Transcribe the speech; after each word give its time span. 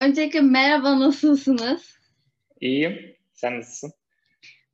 Öncelikle 0.00 0.40
merhaba, 0.40 1.00
nasılsınız? 1.00 1.98
İyiyim. 2.60 3.16
Sen 3.32 3.58
nasılsın? 3.58 3.92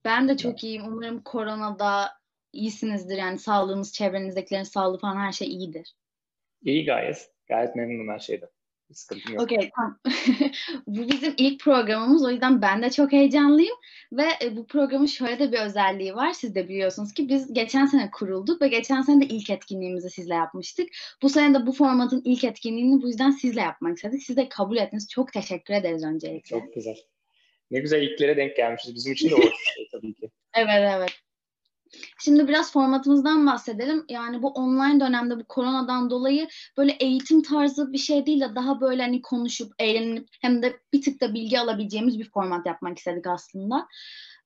Ben 0.04 0.28
de 0.28 0.36
çok 0.36 0.64
iyiyim. 0.64 0.82
Umarım 0.86 1.22
koronada 1.22 2.08
iyisinizdir. 2.52 3.16
Yani 3.16 3.38
sağlığınız, 3.38 3.92
çevrenizdekilerin 3.92 4.64
sağlığı 4.64 4.98
falan 4.98 5.16
her 5.16 5.32
şey 5.32 5.48
iyidir. 5.48 5.94
İyi 6.62 6.84
gayet. 6.84 7.30
Gayet 7.48 7.76
memnunum 7.76 8.08
her 8.08 8.18
şeyden. 8.18 8.48
Bir 8.90 8.94
sıkıntım 8.94 9.34
yok. 9.34 9.42
Okey, 9.42 9.70
tamam. 9.76 9.98
Bu 10.86 11.08
bizim 11.10 11.34
ilk 11.36 11.60
programımız. 11.60 12.24
O 12.24 12.30
yüzden 12.30 12.62
ben 12.62 12.82
de 12.82 12.90
çok 12.90 13.12
heyecanlıyım. 13.12 13.76
Ve 14.12 14.26
e, 14.42 14.56
bu 14.56 14.66
programın 14.66 15.06
şöyle 15.06 15.38
de 15.38 15.52
bir 15.52 15.58
özelliği 15.58 16.14
var. 16.14 16.32
Siz 16.32 16.54
de 16.54 16.68
biliyorsunuz 16.68 17.12
ki 17.12 17.28
biz 17.28 17.52
geçen 17.52 17.86
sene 17.86 18.10
kurulduk 18.10 18.62
ve 18.62 18.68
geçen 18.68 19.02
sene 19.02 19.20
de 19.20 19.26
ilk 19.26 19.50
etkinliğimizi 19.50 20.10
sizle 20.10 20.34
yapmıştık. 20.34 20.88
Bu 21.22 21.28
sene 21.28 21.54
de 21.54 21.66
bu 21.66 21.72
formatın 21.72 22.22
ilk 22.24 22.44
etkinliğini 22.44 23.02
bu 23.02 23.08
yüzden 23.08 23.30
sizle 23.30 23.60
yapmak 23.60 23.96
istedik. 23.96 24.22
Siz 24.22 24.36
de 24.36 24.48
kabul 24.48 24.76
ettiniz. 24.76 25.08
Çok 25.08 25.32
teşekkür 25.32 25.74
ederiz 25.74 26.04
öncelikle. 26.04 26.60
Çok 26.60 26.74
güzel. 26.74 26.96
Ne 27.70 27.80
güzel 27.80 28.02
ilklere 28.02 28.36
denk 28.36 28.56
gelmişiz. 28.56 28.94
Bizim 28.94 29.12
için 29.12 29.30
de 29.30 29.34
hoş 29.34 29.74
şey 29.74 29.88
tabii 29.92 30.14
ki. 30.14 30.30
Evet 30.54 30.90
evet. 30.96 31.25
Şimdi 32.18 32.48
biraz 32.48 32.72
formatımızdan 32.72 33.46
bahsedelim. 33.46 34.04
Yani 34.08 34.42
bu 34.42 34.48
online 34.48 35.00
dönemde 35.00 35.38
bu 35.38 35.44
koronadan 35.44 36.10
dolayı 36.10 36.48
böyle 36.76 36.92
eğitim 36.92 37.42
tarzı 37.42 37.92
bir 37.92 37.98
şey 37.98 38.26
değil 38.26 38.40
de 38.40 38.54
daha 38.54 38.80
böyle 38.80 39.02
hani 39.02 39.22
konuşup 39.22 39.72
eğlenip 39.78 40.28
hem 40.40 40.62
de 40.62 40.80
bir 40.92 41.02
tık 41.02 41.20
da 41.20 41.34
bilgi 41.34 41.60
alabileceğimiz 41.60 42.18
bir 42.18 42.30
format 42.30 42.66
yapmak 42.66 42.98
istedik 42.98 43.26
aslında. 43.26 43.88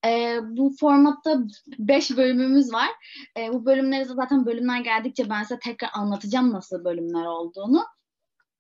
Ee, 0.06 0.38
bu 0.42 0.76
formatta 0.80 1.38
5 1.78 2.16
bölümümüz 2.16 2.72
var. 2.72 2.88
Ee, 3.36 3.52
bu 3.52 3.66
bölümleri 3.66 4.04
zaten 4.04 4.46
bölümler 4.46 4.80
geldikçe 4.80 5.30
ben 5.30 5.42
size 5.42 5.58
tekrar 5.58 5.90
anlatacağım 5.92 6.52
nasıl 6.52 6.84
bölümler 6.84 7.26
olduğunu. 7.26 7.84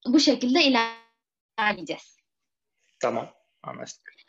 Bu 0.06 0.20
şekilde 0.20 0.60
ilerleyeceğiz. 0.64 2.16
Tamam. 3.00 3.28
Anlaştık. 3.62 4.19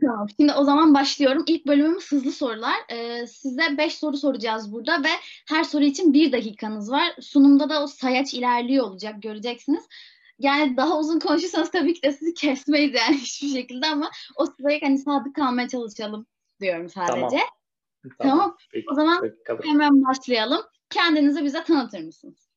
Tamam. 0.00 0.26
Şimdi 0.36 0.52
o 0.52 0.64
zaman 0.64 0.94
başlıyorum. 0.94 1.44
İlk 1.46 1.66
bölümümüz 1.66 2.12
hızlı 2.12 2.32
sorular. 2.32 2.74
Ee, 2.92 3.26
size 3.26 3.78
beş 3.78 3.94
soru 3.94 4.16
soracağız 4.16 4.72
burada 4.72 5.02
ve 5.02 5.08
her 5.48 5.64
soru 5.64 5.84
için 5.84 6.12
bir 6.12 6.32
dakikanız 6.32 6.90
var. 6.90 7.12
Sunumda 7.20 7.68
da 7.68 7.82
o 7.82 7.86
sayaç 7.86 8.34
ilerliyor 8.34 8.84
olacak. 8.84 9.22
Göreceksiniz. 9.22 9.88
Yani 10.38 10.76
daha 10.76 10.98
uzun 10.98 11.18
konuşursanız 11.18 11.70
tabii 11.70 11.94
ki 11.94 12.02
de 12.02 12.12
sizi 12.12 12.34
kesmeyiz 12.34 12.94
yani 12.94 13.16
hiçbir 13.20 13.48
şekilde 13.48 13.86
ama 13.86 14.10
o 14.36 14.46
sıraya 14.46 14.80
hani 14.82 14.98
sadık 14.98 15.36
kalmaya 15.36 15.68
çalışalım 15.68 16.26
diyorum 16.60 16.88
sadece. 16.88 17.12
Tamam. 17.12 17.30
Tamam. 18.18 18.38
Tamam. 18.38 18.56
Peki, 18.72 18.86
O 18.92 18.94
zaman 18.94 19.34
peki, 19.46 19.68
hemen 19.68 20.04
başlayalım. 20.04 20.62
Kendinizi 20.90 21.44
bize 21.44 21.64
tanıtır 21.64 22.04
mısınız? 22.04 22.48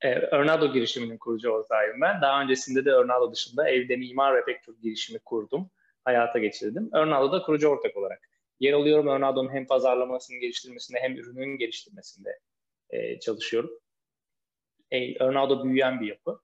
Ee, 0.00 0.14
Örnado 0.14 0.72
girişiminin 0.72 1.18
kurucu 1.18 1.50
ortağıyım 1.50 2.00
ben. 2.00 2.22
Daha 2.22 2.42
öncesinde 2.42 2.84
de 2.84 2.90
Örnado 2.90 3.32
dışında 3.32 3.68
evde 3.68 3.96
mimar 3.96 4.34
ve 4.34 4.44
pek 4.44 4.62
çok 4.62 4.82
girişimi 4.82 5.18
kurdum. 5.18 5.70
Hayata 6.06 6.38
geçirdim. 6.38 6.90
Örnado'da 6.92 7.42
kurucu 7.42 7.68
ortak 7.68 7.96
olarak 7.96 8.28
yer 8.60 8.72
alıyorum. 8.72 9.06
Örnado'nun 9.06 9.52
hem 9.54 9.66
pazarlamasının 9.66 10.40
geliştirmesinde 10.40 10.98
hem 11.00 11.16
ürünün 11.16 11.58
geliştirmesinde 11.58 12.38
e, 12.90 13.20
çalışıyorum. 13.20 13.70
E, 14.90 15.24
Örnado 15.24 15.64
büyüyen 15.64 16.00
bir 16.00 16.06
yapı. 16.06 16.40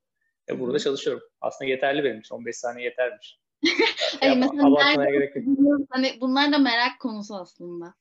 E, 0.49 0.61
burada 0.61 0.79
çalışıyorum. 0.79 1.23
Aslında 1.41 1.71
yeterli 1.71 2.05
benim 2.05 2.21
için. 2.21 2.35
15 2.35 2.57
saniye 2.57 2.85
yetermiş. 2.85 3.39
Yap- 4.23 4.39
mesela 4.39 4.95
nerede 4.97 5.11
gerek 5.11 5.37
yok. 5.37 5.45
okuduğunuz, 5.49 5.87
hani 5.91 6.19
bunlar 6.21 6.53
da 6.53 6.59
merak 6.59 7.01
konusu 7.01 7.35
aslında. 7.35 7.95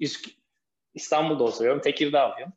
İsk- 0.00 0.34
İstanbul'da 0.94 1.44
oturuyorum. 1.44 1.80
Tekirdağlıyım. 1.82 2.52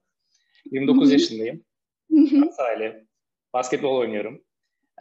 29 0.72 1.04
Hı 1.04 1.10
hı. 1.10 1.14
yaşındayım. 1.14 1.64
Galatasaraylı. 2.10 3.06
Basketbol 3.54 3.98
oynuyorum. 3.98 4.44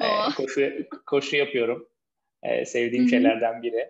Ee, 0.00 0.04
Oo. 0.06 0.34
koşu, 0.36 0.70
koşu 1.06 1.36
yapıyorum. 1.36 1.88
Ee, 2.42 2.65
sevdiğim 2.65 3.04
Hı 3.04 3.06
hı. 3.06 3.10
şeylerden 3.10 3.62
biri. 3.62 3.88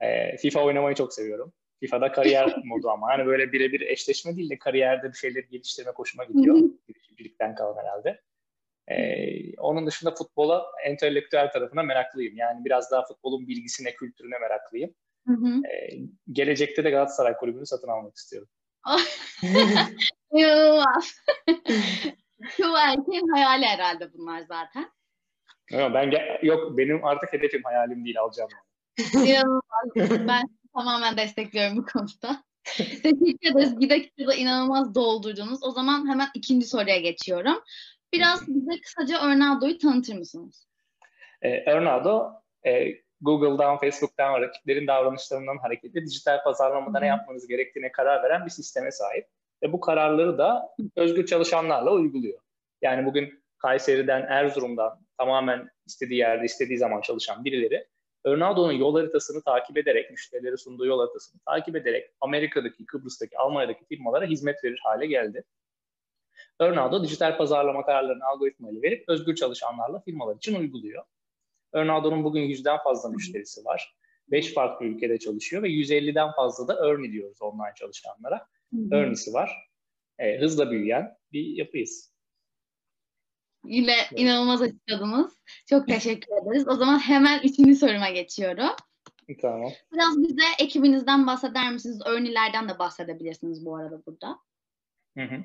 Ee, 0.00 0.36
FIFA 0.36 0.64
oynamayı 0.64 0.96
çok 0.96 1.14
seviyorum. 1.14 1.52
FIFA'da 1.80 2.12
kariyer 2.12 2.54
modu 2.64 2.90
ama. 2.90 3.08
Hani 3.08 3.26
böyle 3.26 3.52
birebir 3.52 3.80
eşleşme 3.80 4.36
değil 4.36 4.50
de 4.50 4.58
kariyerde 4.58 5.08
bir 5.08 5.16
şeyleri 5.16 5.48
geliştirme 5.48 5.90
hoşuma 5.90 6.24
gidiyor. 6.24 6.56
Girişimcilikten 6.88 7.54
kalan 7.54 7.76
herhalde. 7.82 8.20
Ee, 8.88 9.56
onun 9.56 9.86
dışında 9.86 10.14
futbola 10.14 10.66
entelektüel 10.84 11.50
tarafına 11.50 11.82
meraklıyım. 11.82 12.36
Yani 12.36 12.64
biraz 12.64 12.90
daha 12.90 13.06
futbolun 13.06 13.48
bilgisine, 13.48 13.94
kültürüne 13.94 14.38
meraklıyım. 14.38 14.94
Hı 15.26 15.32
hı. 15.32 15.66
Ee, 15.66 15.88
gelecekte 16.32 16.84
de 16.84 16.90
Galatasaray 16.90 17.36
kulübünü 17.36 17.66
satın 17.66 17.88
almak 17.88 18.16
istiyorum. 18.16 18.48
İnanılmaz. 20.32 21.14
Çoğu 22.56 22.76
erkeğin 22.76 23.28
hayali 23.28 23.64
herhalde 23.64 24.12
bunlar 24.12 24.40
zaten. 24.40 24.90
Yok, 25.70 25.94
ben 25.94 26.12
yok 26.42 26.78
benim 26.78 27.04
artık 27.04 27.32
hedefim 27.32 27.62
hayalim 27.64 28.04
değil 28.04 28.20
alacağım. 28.20 28.50
Ben 30.28 30.42
tamamen 30.74 31.16
destekliyorum 31.16 31.76
bu 31.76 31.86
konuda. 31.86 32.44
Teşekkür 32.76 33.50
ederiz. 33.50 33.80
Bir 33.80 33.90
dakikada 33.90 34.34
inanılmaz 34.34 34.94
doldurdunuz. 34.94 35.58
O 35.62 35.70
zaman 35.70 36.08
hemen 36.08 36.28
ikinci 36.34 36.66
soruya 36.66 36.98
geçiyorum. 36.98 37.62
Biraz 38.12 38.48
bize 38.48 38.80
kısaca 38.80 39.26
Örnado'yu 39.26 39.78
tanıtır 39.78 40.14
mısınız? 40.14 40.66
Ee, 41.42 41.70
Örnado 41.70 42.32
e, 42.66 42.88
Google'dan, 43.20 43.78
Facebook'tan 43.78 44.34
ve 44.34 44.40
rakiplerin 44.40 44.86
davranışlarından 44.86 45.58
hareketle 45.58 46.06
dijital 46.06 46.42
pazarlamada 46.44 46.98
ne 47.00 47.06
yapmanız 47.06 47.48
gerektiğine 47.48 47.92
karar 47.92 48.22
veren 48.22 48.44
bir 48.44 48.50
sisteme 48.50 48.90
sahip. 48.90 49.26
Ve 49.62 49.72
bu 49.72 49.80
kararları 49.80 50.38
da 50.38 50.74
özgür 50.96 51.26
çalışanlarla 51.26 51.90
uyguluyor. 51.92 52.38
Yani 52.82 53.06
bugün 53.06 53.42
Kayseri'den, 53.58 54.22
Erzurum'dan 54.22 55.00
tamamen 55.20 55.68
istediği 55.86 56.18
yerde, 56.18 56.44
istediği 56.44 56.78
zaman 56.78 57.00
çalışan 57.00 57.44
birileri 57.44 57.86
Örnado'nun 58.24 58.72
yol 58.72 58.94
haritasını 58.94 59.42
takip 59.42 59.78
ederek, 59.78 60.10
müşterilere 60.10 60.56
sunduğu 60.56 60.86
yol 60.86 61.00
haritasını 61.00 61.40
takip 61.46 61.76
ederek 61.76 62.10
Amerika'daki, 62.20 62.86
Kıbrıs'taki, 62.86 63.38
Almanya'daki 63.38 63.84
firmalara 63.84 64.26
hizmet 64.26 64.64
verir 64.64 64.80
hale 64.84 65.06
geldi. 65.06 65.44
Örnado 66.60 67.04
dijital 67.04 67.36
pazarlama 67.36 67.86
kararlarını 67.86 68.24
algoritmayla 68.24 68.82
verip 68.82 69.04
özgür 69.08 69.34
çalışanlarla 69.34 70.00
firmalar 70.00 70.36
için 70.36 70.54
uyguluyor. 70.54 71.04
Örnado'nun 71.72 72.24
bugün 72.24 72.42
yüzden 72.42 72.78
fazla 72.78 73.08
müşterisi 73.08 73.64
var. 73.64 73.96
5 74.28 74.54
farklı 74.54 74.86
ülkede 74.86 75.18
çalışıyor 75.18 75.62
ve 75.62 75.68
150'den 75.68 76.32
fazla 76.32 76.68
da 76.68 76.88
Earny 76.88 77.12
diyoruz 77.12 77.42
online 77.42 77.74
çalışanlara. 77.76 78.46
Earny'si 78.92 79.32
var. 79.32 79.70
E, 80.18 80.40
hızla 80.40 80.70
büyüyen 80.70 81.16
bir 81.32 81.46
yapıyız. 81.46 82.12
Yine 83.64 83.94
inanılmaz 84.16 84.62
açıkladınız. 84.62 85.32
Çok 85.66 85.88
teşekkür 85.88 86.32
ederiz. 86.42 86.68
O 86.68 86.74
zaman 86.74 86.98
hemen 86.98 87.40
üçüncü 87.42 87.76
soruma 87.76 88.10
geçiyorum. 88.10 88.76
Tamam. 89.40 89.72
Biraz 89.92 90.22
bize 90.22 90.42
ekibinizden 90.58 91.26
bahseder 91.26 91.72
misiniz? 91.72 92.00
Örnilerden 92.06 92.68
de 92.68 92.78
bahsedebilirsiniz 92.78 93.66
bu 93.66 93.76
arada 93.76 94.06
burada. 94.06 94.38
Hı 95.18 95.24
hı. 95.24 95.44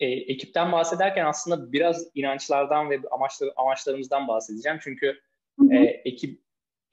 E, 0.00 0.06
ekipten 0.06 0.72
bahsederken 0.72 1.26
aslında 1.26 1.72
biraz 1.72 2.06
inançlardan 2.14 2.90
ve 2.90 3.00
amaçlar, 3.10 3.50
amaçlarımızdan 3.56 4.28
bahsedeceğim. 4.28 4.78
Çünkü 4.82 5.20
e, 5.70 5.76
ekip 5.78 6.44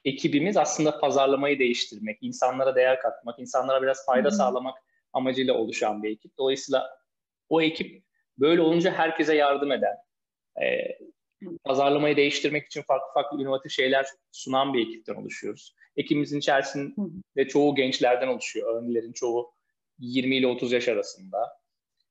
ekibimiz 0.05 0.57
aslında 0.57 0.99
pazarlamayı 0.99 1.59
değiştirmek, 1.59 2.17
insanlara 2.21 2.75
değer 2.75 2.99
katmak, 2.99 3.39
insanlara 3.39 3.81
biraz 3.81 4.05
fayda 4.05 4.29
Hı 4.29 4.31
hı. 4.31 4.35
sağlamak 4.35 4.77
amacıyla 5.13 5.53
oluşan 5.53 6.03
bir 6.03 6.09
ekip. 6.09 6.37
Dolayısıyla 6.37 6.99
o 7.49 7.61
ekip 7.61 8.03
böyle 8.37 8.61
olunca 8.61 8.91
herkese 8.91 9.35
yardım 9.35 9.71
eden, 9.71 9.95
e, 10.63 10.97
pazarlamayı 11.63 12.17
değiştirmek 12.17 12.65
için 12.65 12.81
farklı 12.81 13.13
farklı 13.13 13.41
inovatif 13.41 13.71
şeyler 13.71 14.05
sunan 14.31 14.73
bir 14.73 14.87
ekipten 14.87 15.15
oluşuyoruz. 15.15 15.75
Ekibimizin 15.95 16.39
içerisinde 16.39 17.47
çoğu 17.47 17.75
gençlerden 17.75 18.27
oluşuyor. 18.27 18.83
Örnelerin 18.83 19.13
çoğu 19.13 19.53
20 19.99 20.35
ile 20.35 20.47
30 20.47 20.71
yaş 20.71 20.87
arasında. 20.87 21.61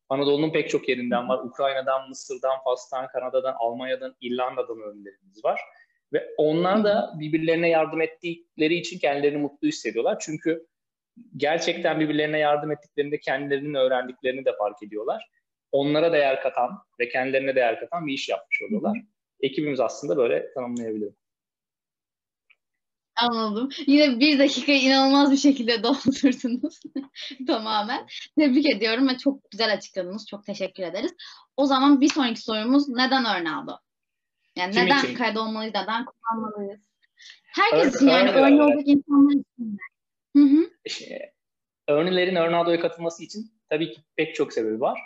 Anadolu'nun 0.09 0.53
pek 0.53 0.71
çok 0.71 0.89
yerinden 0.89 1.29
var. 1.29 1.39
Ukrayna'dan, 1.45 2.09
Mısır'dan, 2.09 2.59
Fas'tan, 2.65 3.09
Kanada'dan, 3.09 3.55
Almanya'dan, 3.59 4.17
İrlanda'dan 4.21 4.81
örnelerimiz 4.81 5.45
var. 5.45 5.61
Ve 6.13 6.29
onlar 6.37 6.85
da 6.85 7.15
birbirlerine 7.21 7.69
yardım 7.69 8.01
ettikleri 8.01 8.75
için 8.75 8.99
kendilerini 8.99 9.39
mutlu 9.39 9.69
hissediyorlar. 9.69 10.19
Çünkü 10.21 10.67
gerçekten 11.37 12.01
birbirlerine 12.01 12.39
yardım 12.39 12.71
ettiklerinde 12.73 13.21
kendilerinin 13.21 13.75
öğrendiklerini 13.75 14.45
de 14.45 14.57
fark 14.59 14.83
ediyorlar. 14.83 15.31
Onlara 15.73 16.13
değer 16.13 16.43
katan 16.43 16.79
ve 17.01 17.09
kendilerine 17.09 17.55
değer 17.55 17.81
katan 17.81 18.07
bir 18.07 18.13
iş 18.13 18.29
yapmış 18.29 18.63
oluyorlar. 18.63 18.99
Ekibimiz 19.41 19.81
aslında 19.81 20.17
böyle 20.17 20.55
tanımlayabilirim. 20.55 21.17
Anladım. 23.17 23.69
Yine 23.87 24.21
bir 24.21 24.39
dakika 24.39 24.73
inanılmaz 24.73 25.33
bir 25.33 25.37
şekilde 25.37 25.83
doldurdunuz. 25.83 26.81
Tamamen. 27.47 28.07
Tebrik 28.39 28.77
ediyorum 28.77 29.09
ve 29.09 29.19
çok 29.19 29.51
güzel 29.51 29.73
açıkladınız. 29.73 30.27
Çok 30.27 30.47
teşekkür 30.47 30.83
ederiz. 30.83 31.15
O 31.57 31.67
zaman 31.67 32.01
bir 32.01 32.09
sonraki 32.09 32.41
sorumuz 32.41 32.89
neden 32.89 33.25
Örnado? 33.25 33.73
Yani 34.57 34.75
Kim 34.75 34.85
neden 34.85 34.99
için? 34.99 35.15
kaydolmalıyız, 35.15 35.75
neden 35.75 36.05
kullanmalıyız? 36.05 36.81
Herkes 37.43 37.97
için 37.97 38.07
yani 38.07 38.31
örneği 38.31 38.63
olacak 38.63 38.89
insanlar 38.89 39.33
için. 39.33 39.79
Hı 40.37 40.43
hı. 40.43 40.71
İşte, 40.85 41.33
Örnelerin 41.89 42.37
Örnado'ya 42.37 42.81
katılması 42.81 43.25
için 43.25 43.53
tabii 43.69 43.93
ki 43.93 44.01
pek 44.17 44.35
çok 44.35 44.53
sebebi 44.53 44.81
var. 44.81 45.01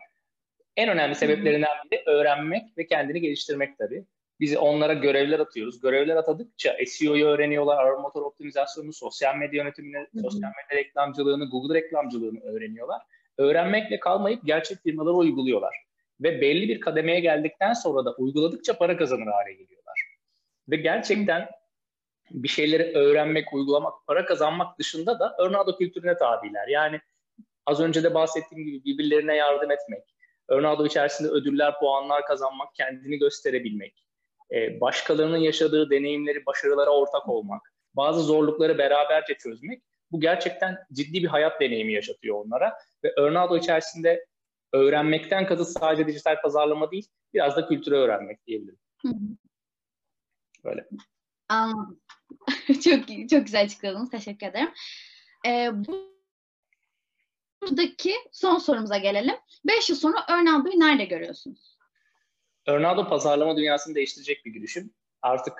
En 0.76 0.88
önemli 0.88 1.14
sebeplerinden 1.14 1.70
biri 1.90 2.02
öğrenmek 2.06 2.78
ve 2.78 2.86
kendini 2.86 3.20
geliştirmek 3.20 3.78
tabii. 3.78 4.04
Biz 4.40 4.56
onlara 4.56 4.92
görevler 4.92 5.38
atıyoruz. 5.38 5.80
Görevler 5.80 6.16
atadıkça 6.16 6.76
SEO'yu 6.86 7.26
öğreniyorlar, 7.26 7.84
arama 7.84 8.00
motor 8.00 8.22
optimizasyonunu, 8.22 8.92
sosyal 8.92 9.36
medya 9.36 9.62
yönetimini, 9.62 9.96
Hı-hı. 9.96 10.22
sosyal 10.22 10.50
medya 10.50 10.84
reklamcılığını, 10.84 11.50
Google 11.50 11.74
reklamcılığını 11.74 12.40
öğreniyorlar. 12.40 13.02
Öğrenmekle 13.38 14.00
kalmayıp 14.00 14.44
gerçek 14.44 14.78
firmalara 14.82 15.14
uyguluyorlar. 15.14 15.76
Ve 16.20 16.40
belli 16.40 16.68
bir 16.68 16.80
kademeye 16.80 17.20
geldikten 17.20 17.72
sonra 17.72 18.04
da 18.04 18.14
uyguladıkça 18.14 18.78
para 18.78 18.96
kazanır 18.96 19.26
hale 19.26 19.52
geliyorlar. 19.52 20.00
Ve 20.68 20.76
gerçekten 20.76 21.48
bir 22.30 22.48
şeyleri 22.48 22.98
öğrenmek, 22.98 23.52
uygulamak, 23.52 23.94
para 24.06 24.24
kazanmak 24.24 24.78
dışında 24.78 25.18
da 25.18 25.36
Örnado 25.38 25.76
kültürüne 25.78 26.16
tabiler. 26.16 26.68
Yani 26.68 27.00
az 27.66 27.80
önce 27.80 28.02
de 28.02 28.14
bahsettiğim 28.14 28.64
gibi 28.64 28.84
birbirlerine 28.84 29.36
yardım 29.36 29.70
etmek, 29.70 30.13
Örnado 30.48 30.86
içerisinde 30.86 31.28
ödüller, 31.28 31.78
puanlar 31.78 32.26
kazanmak, 32.26 32.74
kendini 32.74 33.18
gösterebilmek, 33.18 34.06
e, 34.52 34.80
başkalarının 34.80 35.38
yaşadığı 35.38 35.90
deneyimleri, 35.90 36.46
başarılara 36.46 36.90
ortak 36.90 37.28
olmak, 37.28 37.72
bazı 37.94 38.20
zorlukları 38.20 38.78
beraberce 38.78 39.34
çözmek 39.34 39.82
bu 40.12 40.20
gerçekten 40.20 40.78
ciddi 40.92 41.22
bir 41.22 41.28
hayat 41.28 41.60
deneyimi 41.60 41.92
yaşatıyor 41.92 42.44
onlara 42.44 42.78
ve 43.04 43.12
Örnado 43.16 43.56
içerisinde 43.56 44.26
öğrenmekten 44.72 45.46
kasıt 45.46 45.78
sadece 45.78 46.06
dijital 46.06 46.42
pazarlama 46.42 46.90
değil, 46.90 47.08
biraz 47.34 47.56
da 47.56 47.68
kültürü 47.68 47.94
öğrenmek 47.94 48.46
diyebilirim. 48.46 48.78
Böyle. 50.64 50.88
Anladım. 51.48 52.00
çok 52.84 53.28
çok 53.30 53.46
güzel 53.46 53.64
açıkladınız. 53.64 54.10
Teşekkür 54.10 54.46
ederim. 54.46 54.70
Ee, 55.46 55.70
buradaki 57.70 58.14
son 58.32 58.58
sorumuza 58.58 58.98
gelelim. 58.98 59.34
5 59.64 59.90
yıl 59.90 59.96
sonra 59.96 60.18
Örnado'yu 60.30 60.80
nerede 60.80 61.04
görüyorsunuz? 61.04 61.78
Örnado 62.66 63.08
pazarlama 63.08 63.56
dünyasını 63.56 63.94
değiştirecek 63.94 64.44
bir 64.44 64.52
girişim. 64.52 64.94
Artık 65.22 65.54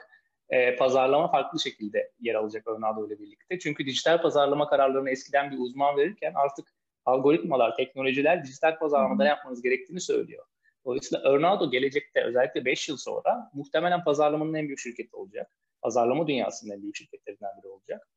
e, 0.49 0.77
pazarlama 0.77 1.31
farklı 1.31 1.61
şekilde 1.61 2.13
yer 2.21 2.35
alacak 2.35 2.67
Örnado 2.67 3.07
ile 3.07 3.19
birlikte. 3.19 3.59
Çünkü 3.59 3.87
dijital 3.87 4.23
pazarlama 4.23 4.69
kararlarını 4.69 5.11
eskiden 5.11 5.51
bir 5.51 5.59
uzman 5.59 5.97
verirken 5.97 6.33
artık 6.35 6.75
algoritmalar, 7.05 7.77
teknolojiler 7.77 8.45
dijital 8.45 8.79
pazarlamada 8.79 9.23
ne 9.23 9.29
yapmanız 9.29 9.63
gerektiğini 9.63 10.01
söylüyor. 10.01 10.45
Dolayısıyla 10.85 11.25
Örnado 11.25 11.71
gelecekte 11.71 12.25
özellikle 12.25 12.65
5 12.65 12.89
yıl 12.89 12.97
sonra 12.97 13.51
muhtemelen 13.55 14.05
pazarlamanın 14.05 14.55
en 14.55 14.67
büyük 14.67 14.79
şirketi 14.79 15.17
olacak. 15.17 15.51
Pazarlama 15.83 16.27
dünyasının 16.27 16.75
en 16.75 16.83
büyük 16.83 16.97
şirketlerinden 16.97 17.51
biri 17.59 17.69
olacak. 17.69 18.09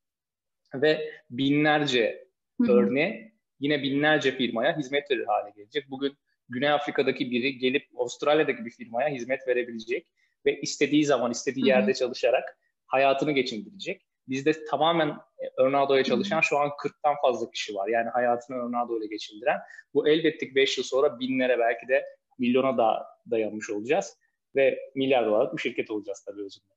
Ve 0.74 1.12
binlerce 1.30 2.28
örneğe 2.69 3.37
yine 3.59 3.83
binlerce 3.83 4.31
firmaya 4.31 4.77
hizmet 4.77 5.12
verir 5.12 5.25
hale 5.25 5.50
gelecek. 5.56 5.89
Bugün 5.89 6.18
Güney 6.50 6.69
Afrika'daki 6.69 7.31
biri 7.31 7.57
gelip 7.57 7.88
Avustralya'daki 7.98 8.65
bir 8.65 8.71
firmaya 8.71 9.09
hizmet 9.09 9.48
verebilecek 9.48 10.07
ve 10.45 10.62
istediği 10.62 11.06
zaman 11.06 11.31
istediği 11.31 11.68
yerde 11.68 11.94
çalışarak 11.94 12.57
hayatını 12.86 13.31
geçindirecek. 13.31 14.01
Bizde 14.27 14.65
tamamen 14.65 15.18
Örnado'ya 15.57 16.04
çalışan 16.04 16.42
şu 16.42 16.57
an 16.59 16.69
40'tan 16.69 17.21
fazla 17.21 17.51
kişi 17.51 17.75
var. 17.75 17.88
Yani 17.88 18.09
hayatını 18.09 18.57
Örnado 18.57 19.00
ile 19.00 19.07
geçindiren. 19.07 19.59
Bu 19.94 20.07
elbette 20.07 20.56
5 20.56 20.77
yıl 20.77 20.86
sonra 20.86 21.19
binlere 21.19 21.59
belki 21.59 21.88
de 21.88 22.06
milyona 22.39 22.77
da 22.77 23.07
dayanmış 23.31 23.69
olacağız. 23.69 24.18
Ve 24.56 24.80
milyar 24.95 25.25
dolarlık 25.25 25.54
bir 25.54 25.62
şirket 25.62 25.92
olacağız 25.92 26.24
tabii 26.25 26.42
özünde. 26.42 26.74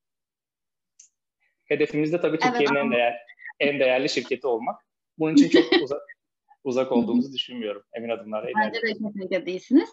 Hedefimiz 1.64 2.12
de 2.12 2.20
tabii 2.20 2.38
Türkiye'nin 2.38 2.74
evet, 2.74 2.84
en, 2.84 2.92
değer, 2.92 3.26
en 3.60 3.80
değerli 3.80 4.08
şirketi 4.08 4.46
olmak. 4.46 4.80
Bunun 5.18 5.34
için 5.34 5.48
çok 5.48 5.72
uzak, 5.82 6.02
uzak 6.64 6.92
olduğumuzu 6.92 7.32
düşünmüyorum. 7.32 7.82
Emin 7.92 8.08
adımlarla 8.08 8.48
Bence 8.56 8.82
de 8.82 8.86
kesinlikle 8.86 9.46
değilsiniz. 9.46 9.88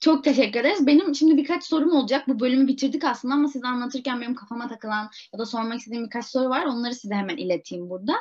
Çok 0.00 0.24
teşekkür 0.24 0.60
ederiz. 0.60 0.86
Benim 0.86 1.14
şimdi 1.14 1.36
birkaç 1.36 1.64
sorum 1.64 1.92
olacak. 1.92 2.28
Bu 2.28 2.40
bölümü 2.40 2.68
bitirdik 2.68 3.04
aslında 3.04 3.34
ama 3.34 3.48
size 3.48 3.66
anlatırken 3.66 4.20
benim 4.20 4.34
kafama 4.34 4.68
takılan 4.68 5.10
ya 5.32 5.38
da 5.38 5.46
sormak 5.46 5.78
istediğim 5.78 6.04
birkaç 6.04 6.26
soru 6.26 6.48
var. 6.48 6.66
Onları 6.66 6.94
size 6.94 7.14
hemen 7.14 7.36
ileteyim 7.36 7.90
burada. 7.90 8.14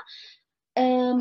Ee, 0.78 1.12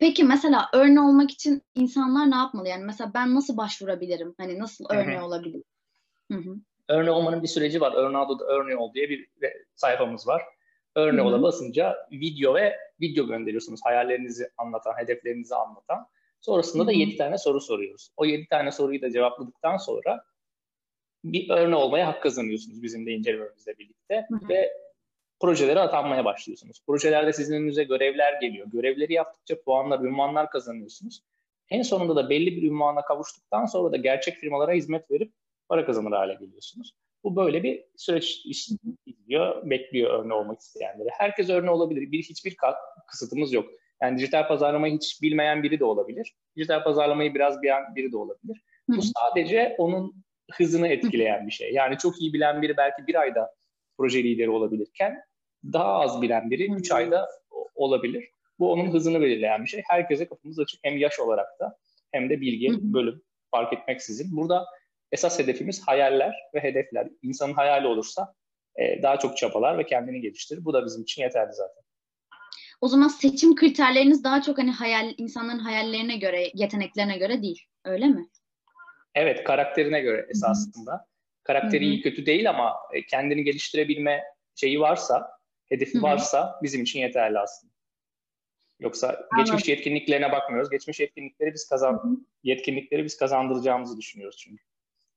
peki 0.00 0.24
mesela 0.24 0.68
örneği 0.72 1.00
olmak 1.00 1.30
için 1.30 1.62
insanlar 1.74 2.30
ne 2.30 2.36
yapmalı? 2.36 2.68
Yani 2.68 2.84
mesela 2.84 3.10
ben 3.14 3.34
nasıl 3.34 3.56
başvurabilirim? 3.56 4.34
Hani 4.38 4.58
nasıl 4.58 4.84
örneği 4.90 5.20
olabilirim? 5.20 5.64
Örneği 6.88 7.10
olmanın 7.10 7.42
bir 7.42 7.48
süreci 7.48 7.80
var. 7.80 7.92
Örneğo'da 7.96 8.44
örneği 8.44 8.76
ol 8.76 8.94
diye 8.94 9.08
bir 9.08 9.28
sayfamız 9.74 10.26
var. 10.26 10.42
Örneği 10.96 11.26
ola 11.26 11.42
basınca 11.42 11.96
video 12.12 12.54
ve 12.54 12.76
video 13.00 13.26
gönderiyorsunuz. 13.26 13.80
Hayallerinizi 13.84 14.50
anlatan, 14.58 14.94
hedeflerinizi 14.98 15.54
anlatan. 15.54 16.06
Sonrasında 16.40 16.82
Hı-hı. 16.82 16.88
da 16.88 16.92
7 16.92 17.16
tane 17.16 17.38
soru 17.38 17.60
soruyoruz. 17.60 18.10
O 18.16 18.24
7 18.24 18.48
tane 18.48 18.72
soruyu 18.72 19.02
da 19.02 19.10
cevapladıktan 19.10 19.76
sonra 19.76 20.24
bir 21.24 21.50
örneği 21.50 21.74
olmaya 21.74 22.06
hak 22.06 22.22
kazanıyorsunuz 22.22 22.82
bizim 22.82 23.06
de 23.06 23.12
incelememizle 23.12 23.78
birlikte 23.78 24.26
Hı-hı. 24.30 24.48
ve 24.48 24.72
projelere 25.40 25.80
atanmaya 25.80 26.24
başlıyorsunuz. 26.24 26.82
Projelerde 26.86 27.32
sizin 27.32 27.54
önünüze 27.54 27.84
görevler 27.84 28.40
geliyor. 28.40 28.66
Görevleri 28.72 29.12
yaptıkça 29.12 29.62
puanlar, 29.62 30.00
ünvanlar 30.00 30.50
kazanıyorsunuz. 30.50 31.22
En 31.70 31.82
sonunda 31.82 32.16
da 32.16 32.30
belli 32.30 32.56
bir 32.56 32.70
ünvana 32.70 33.04
kavuştuktan 33.04 33.66
sonra 33.66 33.92
da 33.92 33.96
gerçek 33.96 34.36
firmalara 34.36 34.72
hizmet 34.72 35.10
verip 35.10 35.32
para 35.68 35.86
kazanır 35.86 36.12
hale 36.12 36.34
geliyorsunuz. 36.34 36.94
Bu 37.24 37.36
böyle 37.36 37.62
bir 37.62 37.84
süreç 37.96 38.46
izliyor, 39.06 39.70
bekliyor 39.70 40.24
örneği 40.24 40.32
olmak 40.32 40.60
isteyenleri. 40.60 41.08
Herkes 41.12 41.48
örneği 41.48 41.70
olabilir. 41.70 42.12
Bir 42.12 42.22
hiçbir 42.22 42.56
kısıtımız 43.06 43.52
yok. 43.52 43.70
Yani 44.02 44.18
dijital 44.18 44.48
pazarlamayı 44.48 44.94
hiç 44.94 45.22
bilmeyen 45.22 45.62
biri 45.62 45.80
de 45.80 45.84
olabilir. 45.84 46.36
Dijital 46.56 46.84
pazarlamayı 46.84 47.34
biraz 47.34 47.62
bilen 47.62 47.94
biri 47.94 48.12
de 48.12 48.16
olabilir. 48.16 48.62
Bu 48.88 49.02
sadece 49.02 49.74
onun 49.78 50.14
hızını 50.52 50.88
etkileyen 50.88 51.46
bir 51.46 51.52
şey. 51.52 51.72
Yani 51.72 51.98
çok 51.98 52.20
iyi 52.20 52.32
bilen 52.32 52.62
biri 52.62 52.76
belki 52.76 53.06
bir 53.06 53.14
ayda 53.14 53.54
proje 53.98 54.24
lideri 54.24 54.50
olabilirken 54.50 55.22
daha 55.72 56.00
az 56.00 56.22
bilen 56.22 56.50
biri 56.50 56.72
üç 56.72 56.92
ayda 56.92 57.28
olabilir. 57.74 58.28
Bu 58.58 58.72
onun 58.72 58.92
hızını 58.92 59.20
belirleyen 59.20 59.62
bir 59.62 59.68
şey. 59.68 59.82
Herkese 59.88 60.28
kapımız 60.28 60.58
açık 60.58 60.80
hem 60.82 60.98
yaş 60.98 61.20
olarak 61.20 61.60
da 61.60 61.78
hem 62.12 62.30
de 62.30 62.40
bilgi, 62.40 62.70
bölüm 62.80 63.22
fark 63.50 63.72
etmeksizin. 63.72 64.36
Burada 64.36 64.66
esas 65.16 65.38
hedefimiz 65.38 65.88
hayaller 65.88 66.34
ve 66.54 66.60
hedefler. 66.60 67.08
İnsanın 67.22 67.52
hayali 67.52 67.86
olursa 67.86 68.34
e, 68.76 69.02
daha 69.02 69.18
çok 69.18 69.36
çabalar 69.36 69.78
ve 69.78 69.86
kendini 69.86 70.20
geliştirir. 70.20 70.64
Bu 70.64 70.72
da 70.72 70.84
bizim 70.86 71.02
için 71.02 71.22
yeterli 71.22 71.52
zaten. 71.52 71.82
O 72.80 72.88
zaman 72.88 73.08
seçim 73.08 73.54
kriterleriniz 73.54 74.24
daha 74.24 74.42
çok 74.42 74.58
hani 74.58 74.70
hayal 74.70 75.14
insanların 75.18 75.58
hayallerine 75.58 76.16
göre, 76.16 76.50
yeteneklerine 76.54 77.18
göre 77.18 77.42
değil. 77.42 77.62
Öyle 77.84 78.06
mi? 78.06 78.28
Evet, 79.14 79.44
karakterine 79.44 80.00
göre 80.00 80.26
esasında. 80.30 80.92
Hı-hı. 80.92 81.06
Karakteri 81.44 81.84
Hı-hı. 81.84 81.92
iyi 81.92 82.02
kötü 82.02 82.26
değil 82.26 82.50
ama 82.50 82.76
e, 82.92 83.06
kendini 83.06 83.44
geliştirebilme 83.44 84.22
şeyi 84.54 84.80
varsa, 84.80 85.30
hedefi 85.66 85.94
Hı-hı. 85.94 86.02
varsa 86.02 86.60
bizim 86.62 86.82
için 86.82 87.00
yeterli 87.00 87.38
aslında. 87.38 87.72
Yoksa 88.80 89.06
Anladım. 89.06 89.28
geçmiş 89.38 89.68
yetkinliklerine 89.68 90.32
bakmıyoruz. 90.32 90.70
Geçmiş 90.70 91.00
yetkinlikleri 91.00 91.54
biz 91.54 91.68
kazan 91.68 91.92
Hı-hı. 91.92 92.16
yetkinlikleri 92.42 93.04
biz 93.04 93.16
kazandıracağımızı 93.16 93.96
düşünüyoruz 93.98 94.36
çünkü 94.36 94.64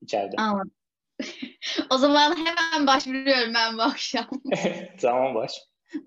içeride. 0.01 0.35
Anladım. 0.37 0.71
o 1.89 1.97
zaman 1.97 2.35
hemen 2.35 2.87
başvuruyorum 2.87 3.53
ben 3.53 3.77
bu 3.77 3.81
akşam. 3.81 4.25
tamam 5.01 5.35
baş. 5.35 5.51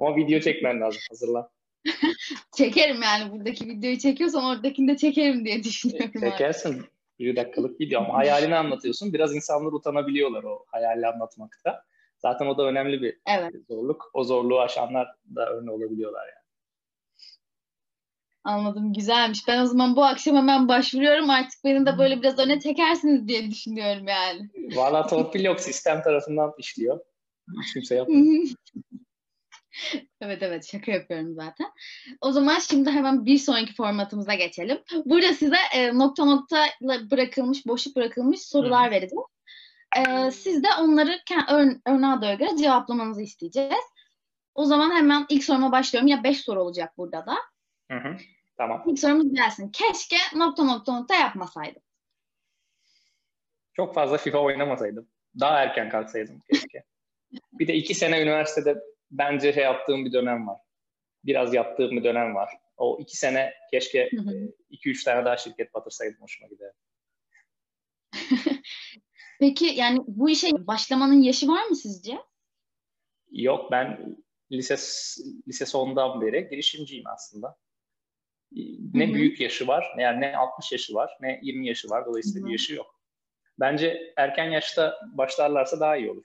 Ama 0.00 0.16
video 0.16 0.40
çekmen 0.40 0.80
lazım. 0.80 1.00
Hazırlan. 1.10 1.48
Çekerim 2.56 3.02
yani 3.02 3.32
buradaki 3.32 3.68
videoyu 3.68 3.98
çekiyorsam 3.98 4.44
oradakini 4.44 4.88
de 4.88 4.96
çekerim 4.96 5.44
diye 5.44 5.64
düşünüyorum. 5.64 6.20
Çekersin. 6.20 6.78
Abi. 6.78 6.86
Bir 7.18 7.36
dakikalık 7.36 7.80
video 7.80 8.00
ama 8.00 8.14
hayalini 8.14 8.56
anlatıyorsun. 8.56 9.12
Biraz 9.12 9.34
insanlar 9.34 9.72
utanabiliyorlar 9.72 10.44
o 10.44 10.64
hayali 10.66 11.06
anlatmakta. 11.06 11.84
Zaten 12.18 12.46
o 12.46 12.58
da 12.58 12.62
önemli 12.62 13.02
bir 13.02 13.18
evet. 13.26 13.52
zorluk. 13.68 14.10
O 14.14 14.24
zorluğu 14.24 14.60
aşanlar 14.60 15.08
da 15.34 15.50
örneği 15.50 15.70
olabiliyorlar 15.70 16.26
yani. 16.26 16.41
Anladım. 18.44 18.92
Güzelmiş. 18.92 19.48
Ben 19.48 19.62
o 19.62 19.66
zaman 19.66 19.96
bu 19.96 20.04
akşam 20.04 20.36
hemen 20.36 20.68
başvuruyorum. 20.68 21.30
Artık 21.30 21.64
beni 21.64 21.86
de 21.86 21.98
böyle 21.98 22.22
biraz 22.22 22.38
öne 22.38 22.60
çekersiniz 22.60 23.28
diye 23.28 23.50
düşünüyorum 23.50 24.08
yani. 24.08 24.50
Valla 24.76 25.06
torpil 25.06 25.44
yok. 25.44 25.60
Sistem 25.60 26.02
tarafından 26.02 26.52
işliyor. 26.58 27.00
Hiç 27.62 27.72
kimse 27.72 27.94
yapmıyor. 27.94 28.48
evet 30.20 30.42
evet 30.42 30.66
şaka 30.66 30.92
yapıyorum 30.92 31.34
zaten. 31.34 31.66
O 32.20 32.32
zaman 32.32 32.58
şimdi 32.58 32.90
hemen 32.90 33.26
bir 33.26 33.38
sonraki 33.38 33.74
formatımıza 33.74 34.34
geçelim. 34.34 34.78
Burada 35.04 35.34
size 35.34 35.56
e, 35.74 35.98
nokta 35.98 36.24
nokta 36.24 36.66
bırakılmış, 37.10 37.66
boşluk 37.66 37.96
bırakılmış 37.96 38.42
sorular 38.42 38.90
vereceğim. 38.90 39.24
E, 39.96 40.30
siz 40.30 40.62
de 40.62 40.68
onları 40.80 41.20
ör, 41.48 41.76
örneğe 41.86 42.34
göre 42.34 42.56
cevaplamanızı 42.56 43.22
isteyeceğiz. 43.22 43.84
O 44.54 44.64
zaman 44.64 44.90
hemen 44.90 45.26
ilk 45.28 45.44
soruma 45.44 45.72
başlıyorum. 45.72 46.08
Ya 46.08 46.24
beş 46.24 46.40
soru 46.40 46.62
olacak 46.62 46.92
burada 46.98 47.26
da. 47.26 47.36
Hı 47.92 47.98
hı. 47.98 48.16
Tamam. 48.56 48.84
İlk 48.86 48.98
sorumuz 48.98 49.34
gelsin. 49.34 49.68
Keşke 49.68 50.16
nokta 50.36 50.64
nokta 50.64 50.98
nokta 51.00 51.14
yapmasaydım. 51.14 51.82
Çok 53.72 53.94
fazla 53.94 54.18
FIFA 54.18 54.38
oynamasaydım. 54.38 55.08
Daha 55.40 55.62
erken 55.62 55.90
kalksaydım 55.90 56.40
keşke. 56.50 56.84
bir 57.52 57.68
de 57.68 57.74
iki 57.74 57.94
sene 57.94 58.22
üniversitede 58.22 58.82
bence 59.10 59.52
şey 59.52 59.62
yaptığım 59.62 60.04
bir 60.04 60.12
dönem 60.12 60.46
var. 60.46 60.58
Biraz 61.24 61.54
yaptığım 61.54 61.90
bir 61.90 62.04
dönem 62.04 62.34
var. 62.34 62.50
O 62.76 62.98
iki 63.00 63.16
sene 63.16 63.54
keşke 63.70 64.10
hı 64.10 64.22
hı. 64.22 64.36
E, 64.36 64.52
iki 64.70 64.90
üç 64.90 65.04
tane 65.04 65.24
daha 65.24 65.36
şirket 65.36 65.74
batırsaydım 65.74 66.20
hoşuma 66.20 66.48
gider. 66.48 66.72
Peki 69.40 69.64
yani 69.64 69.98
bu 70.06 70.30
işe 70.30 70.48
başlamanın 70.66 71.22
yaşı 71.22 71.48
var 71.48 71.64
mı 71.64 71.76
sizce? 71.76 72.18
Yok 73.30 73.70
ben 73.70 74.16
lise 74.52 74.74
lise 75.48 75.66
sondan 75.66 76.20
beri 76.20 76.48
girişimciyim 76.50 77.06
aslında. 77.06 77.61
Ne 78.94 79.06
Hı-hı. 79.06 79.14
büyük 79.14 79.40
yaşı 79.40 79.66
var, 79.66 79.92
ne 79.96 80.02
yani 80.02 80.20
ne 80.20 80.36
60 80.36 80.72
yaşı 80.72 80.94
var, 80.94 81.16
ne 81.20 81.40
20 81.42 81.68
yaşı 81.68 81.90
var. 81.90 82.06
Dolayısıyla 82.06 82.40
Hı-hı. 82.40 82.46
bir 82.46 82.52
yaşı 82.52 82.74
yok. 82.74 83.00
Bence 83.60 84.12
erken 84.16 84.50
yaşta 84.50 85.00
başlarlarsa 85.12 85.80
daha 85.80 85.96
iyi 85.96 86.10
olur. 86.10 86.24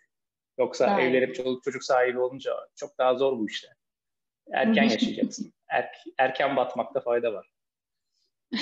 Yoksa 0.58 0.88
daha 0.88 1.02
evlenip 1.02 1.36
çocuk 1.36 1.64
çocuk 1.64 1.84
sahibi 1.84 2.20
olunca 2.20 2.54
çok 2.76 2.98
daha 2.98 3.16
zor 3.16 3.40
bu 3.40 3.48
işte. 3.48 3.68
Erken 4.52 4.84
yaşayacaksın. 4.84 5.54
Er, 5.68 6.04
erken 6.18 6.56
batmakta 6.56 7.00
fayda 7.00 7.34
var. 7.34 7.52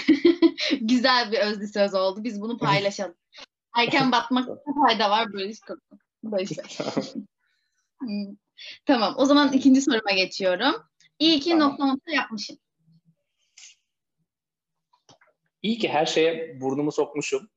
Güzel 0.82 1.32
bir 1.32 1.40
özlü 1.40 1.68
söz 1.68 1.94
oldu. 1.94 2.24
Biz 2.24 2.42
bunu 2.42 2.58
paylaşalım. 2.58 3.16
Erken 3.78 4.12
batmakta 4.12 4.56
fayda 4.88 5.10
var 5.10 5.34
böyle 5.34 5.54
Böyle 6.24 6.46
hmm. 8.00 8.36
tamam. 8.86 9.16
O 9.18 9.26
zaman 9.26 9.54
ikinci 9.54 9.82
soruma 9.82 10.12
geçiyorum. 10.12 10.76
İyi 11.20 11.40
ki 11.40 11.50
tamam. 11.50 11.70
nokta 11.70 11.86
nokta 11.86 12.12
yapmışım. 12.12 12.58
İyi 15.66 15.78
ki 15.78 15.90
her 15.90 16.06
şeye 16.06 16.62
burnumu 16.62 16.92
sokmuşum. 16.92 17.50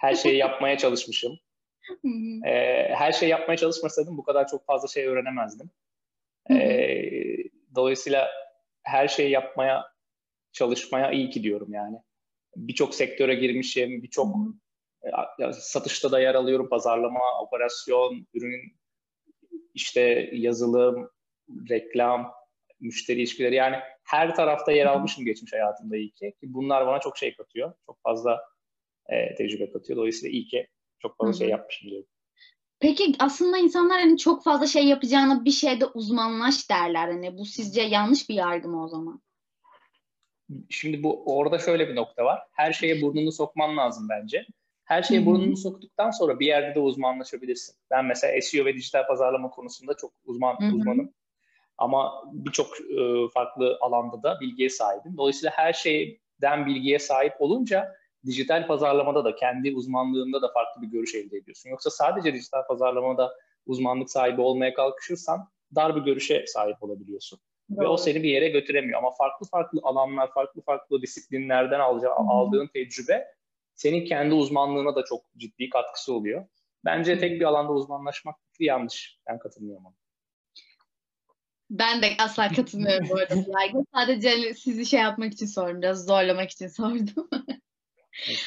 Her 0.00 0.14
şeyi 0.14 0.36
yapmaya 0.36 0.78
çalışmışım. 0.78 1.38
ee, 2.46 2.88
her 2.94 3.12
şeyi 3.12 3.30
yapmaya 3.30 3.56
çalışmasaydım 3.56 4.18
bu 4.18 4.24
kadar 4.24 4.48
çok 4.48 4.66
fazla 4.66 4.88
şey 4.88 5.06
öğrenemezdim. 5.06 5.70
Ee, 6.50 7.10
dolayısıyla 7.74 8.28
her 8.82 9.08
şeyi 9.08 9.30
yapmaya 9.30 9.84
çalışmaya 10.52 11.10
iyi 11.10 11.30
ki 11.30 11.42
diyorum 11.42 11.72
yani. 11.72 11.96
Birçok 12.56 12.94
sektöre 12.94 13.34
girmişim, 13.34 14.02
birçok 14.02 14.36
e, 15.38 15.52
satışta 15.52 16.12
da 16.12 16.20
yer 16.20 16.34
alıyorum, 16.34 16.68
pazarlama, 16.68 17.40
operasyon, 17.40 18.26
ürün 18.34 18.76
işte 19.74 20.30
yazılım, 20.32 21.10
reklam, 21.70 22.34
müşteri 22.80 23.18
ilişkileri 23.18 23.54
yani 23.54 23.76
her 24.04 24.34
tarafta 24.34 24.72
yer 24.72 24.86
almışım 24.86 25.24
geçmiş 25.24 25.52
hayatımda 25.52 25.96
iyi 25.96 26.10
ki. 26.10 26.34
Bunlar 26.42 26.86
bana 26.86 27.00
çok 27.00 27.18
şey 27.18 27.36
katıyor. 27.36 27.72
Çok 27.86 28.02
fazla 28.02 28.40
e, 29.06 29.34
tecrübe 29.34 29.72
katıyor. 29.72 29.96
Dolayısıyla 29.96 30.32
iyi 30.32 30.46
ki 30.46 30.66
çok 30.98 31.16
fazla 31.16 31.30
Hı-hı. 31.30 31.38
şey 31.38 31.48
yapmışım 31.48 31.90
diyorum. 31.90 32.08
Peki 32.80 33.12
aslında 33.18 33.58
insanlar 33.58 34.00
hani 34.00 34.18
çok 34.18 34.44
fazla 34.44 34.66
şey 34.66 34.86
yapacağına 34.86 35.44
bir 35.44 35.50
şeyde 35.50 35.86
uzmanlaş 35.86 36.70
derler. 36.70 37.08
Hani 37.08 37.38
bu 37.38 37.44
sizce 37.44 37.82
yanlış 37.82 38.28
bir 38.28 38.34
yargı 38.34 38.68
mı 38.68 38.84
o 38.84 38.88
zaman? 38.88 39.22
Şimdi 40.70 41.02
bu 41.02 41.36
orada 41.36 41.58
şöyle 41.58 41.88
bir 41.88 41.96
nokta 41.96 42.24
var. 42.24 42.42
Her 42.52 42.72
şeye 42.72 43.02
burnunu 43.02 43.32
sokman 43.32 43.76
lazım 43.76 44.08
bence. 44.08 44.46
Her 44.84 45.02
şeye 45.02 45.20
Hı-hı. 45.20 45.26
burnunu 45.26 45.56
soktuktan 45.56 46.10
sonra 46.10 46.40
bir 46.40 46.46
yerde 46.46 46.74
de 46.74 46.80
uzmanlaşabilirsin. 46.80 47.76
Ben 47.90 48.04
mesela 48.04 48.40
SEO 48.40 48.64
ve 48.64 48.74
dijital 48.74 49.06
pazarlama 49.06 49.50
konusunda 49.50 49.94
çok 49.96 50.12
uzman 50.24 50.60
Hı-hı. 50.60 50.74
uzmanım. 50.74 51.12
Ama 51.78 52.22
birçok 52.32 52.80
e, 52.80 53.28
farklı 53.34 53.78
alanda 53.80 54.22
da 54.22 54.40
bilgiye 54.40 54.68
sahibim. 54.68 55.16
Dolayısıyla 55.16 55.52
her 55.56 55.72
şeyden 55.72 56.66
bilgiye 56.66 56.98
sahip 56.98 57.32
olunca 57.38 57.94
dijital 58.26 58.66
pazarlamada 58.66 59.24
da 59.24 59.36
kendi 59.36 59.74
uzmanlığında 59.74 60.42
da 60.42 60.52
farklı 60.52 60.82
bir 60.82 60.86
görüş 60.86 61.14
elde 61.14 61.36
ediyorsun. 61.36 61.70
Yoksa 61.70 61.90
sadece 61.90 62.34
dijital 62.34 62.66
pazarlamada 62.66 63.34
uzmanlık 63.66 64.10
sahibi 64.10 64.40
olmaya 64.40 64.74
kalkışırsan 64.74 65.48
dar 65.74 65.96
bir 65.96 66.00
görüşe 66.00 66.46
sahip 66.46 66.82
olabiliyorsun. 66.82 67.38
Doğru. 67.76 67.84
Ve 67.84 67.88
o 67.88 67.96
seni 67.96 68.22
bir 68.22 68.28
yere 68.28 68.48
götüremiyor. 68.48 68.98
Ama 68.98 69.10
farklı 69.10 69.46
farklı 69.46 69.80
alanlar, 69.82 70.32
farklı 70.32 70.62
farklı 70.62 71.02
disiplinlerden 71.02 71.80
alacağı, 71.80 72.14
aldığın 72.14 72.66
tecrübe 72.66 73.26
senin 73.74 74.04
kendi 74.04 74.34
uzmanlığına 74.34 74.96
da 74.96 75.04
çok 75.04 75.20
ciddi 75.36 75.68
katkısı 75.68 76.14
oluyor. 76.14 76.46
Bence 76.84 77.18
tek 77.18 77.40
bir 77.40 77.44
alanda 77.44 77.72
uzmanlaşmak 77.72 78.36
yanlış. 78.60 79.18
Ben 79.26 79.38
katılmıyorum 79.38 79.86
ona. 79.86 79.94
Ben 81.78 82.02
de 82.02 82.06
asla 82.18 82.48
katılmıyorum 82.48 83.08
bu 83.10 83.16
arada. 83.16 83.34
Sadece 83.94 84.30
hani 84.30 84.54
sizi 84.54 84.86
şey 84.86 85.00
yapmak 85.00 85.32
için 85.32 85.46
sordum. 85.46 85.82
Biraz 85.82 86.06
zorlamak 86.06 86.50
için 86.50 86.68
sordum. 86.68 87.28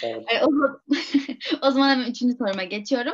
Evet. 0.03 0.25
o, 0.43 0.51
zaman, 0.51 0.81
o 1.61 1.71
zaman 1.71 1.89
hemen 1.89 2.11
üçüncü 2.11 2.37
soruma 2.37 2.63
geçiyorum. 2.63 3.13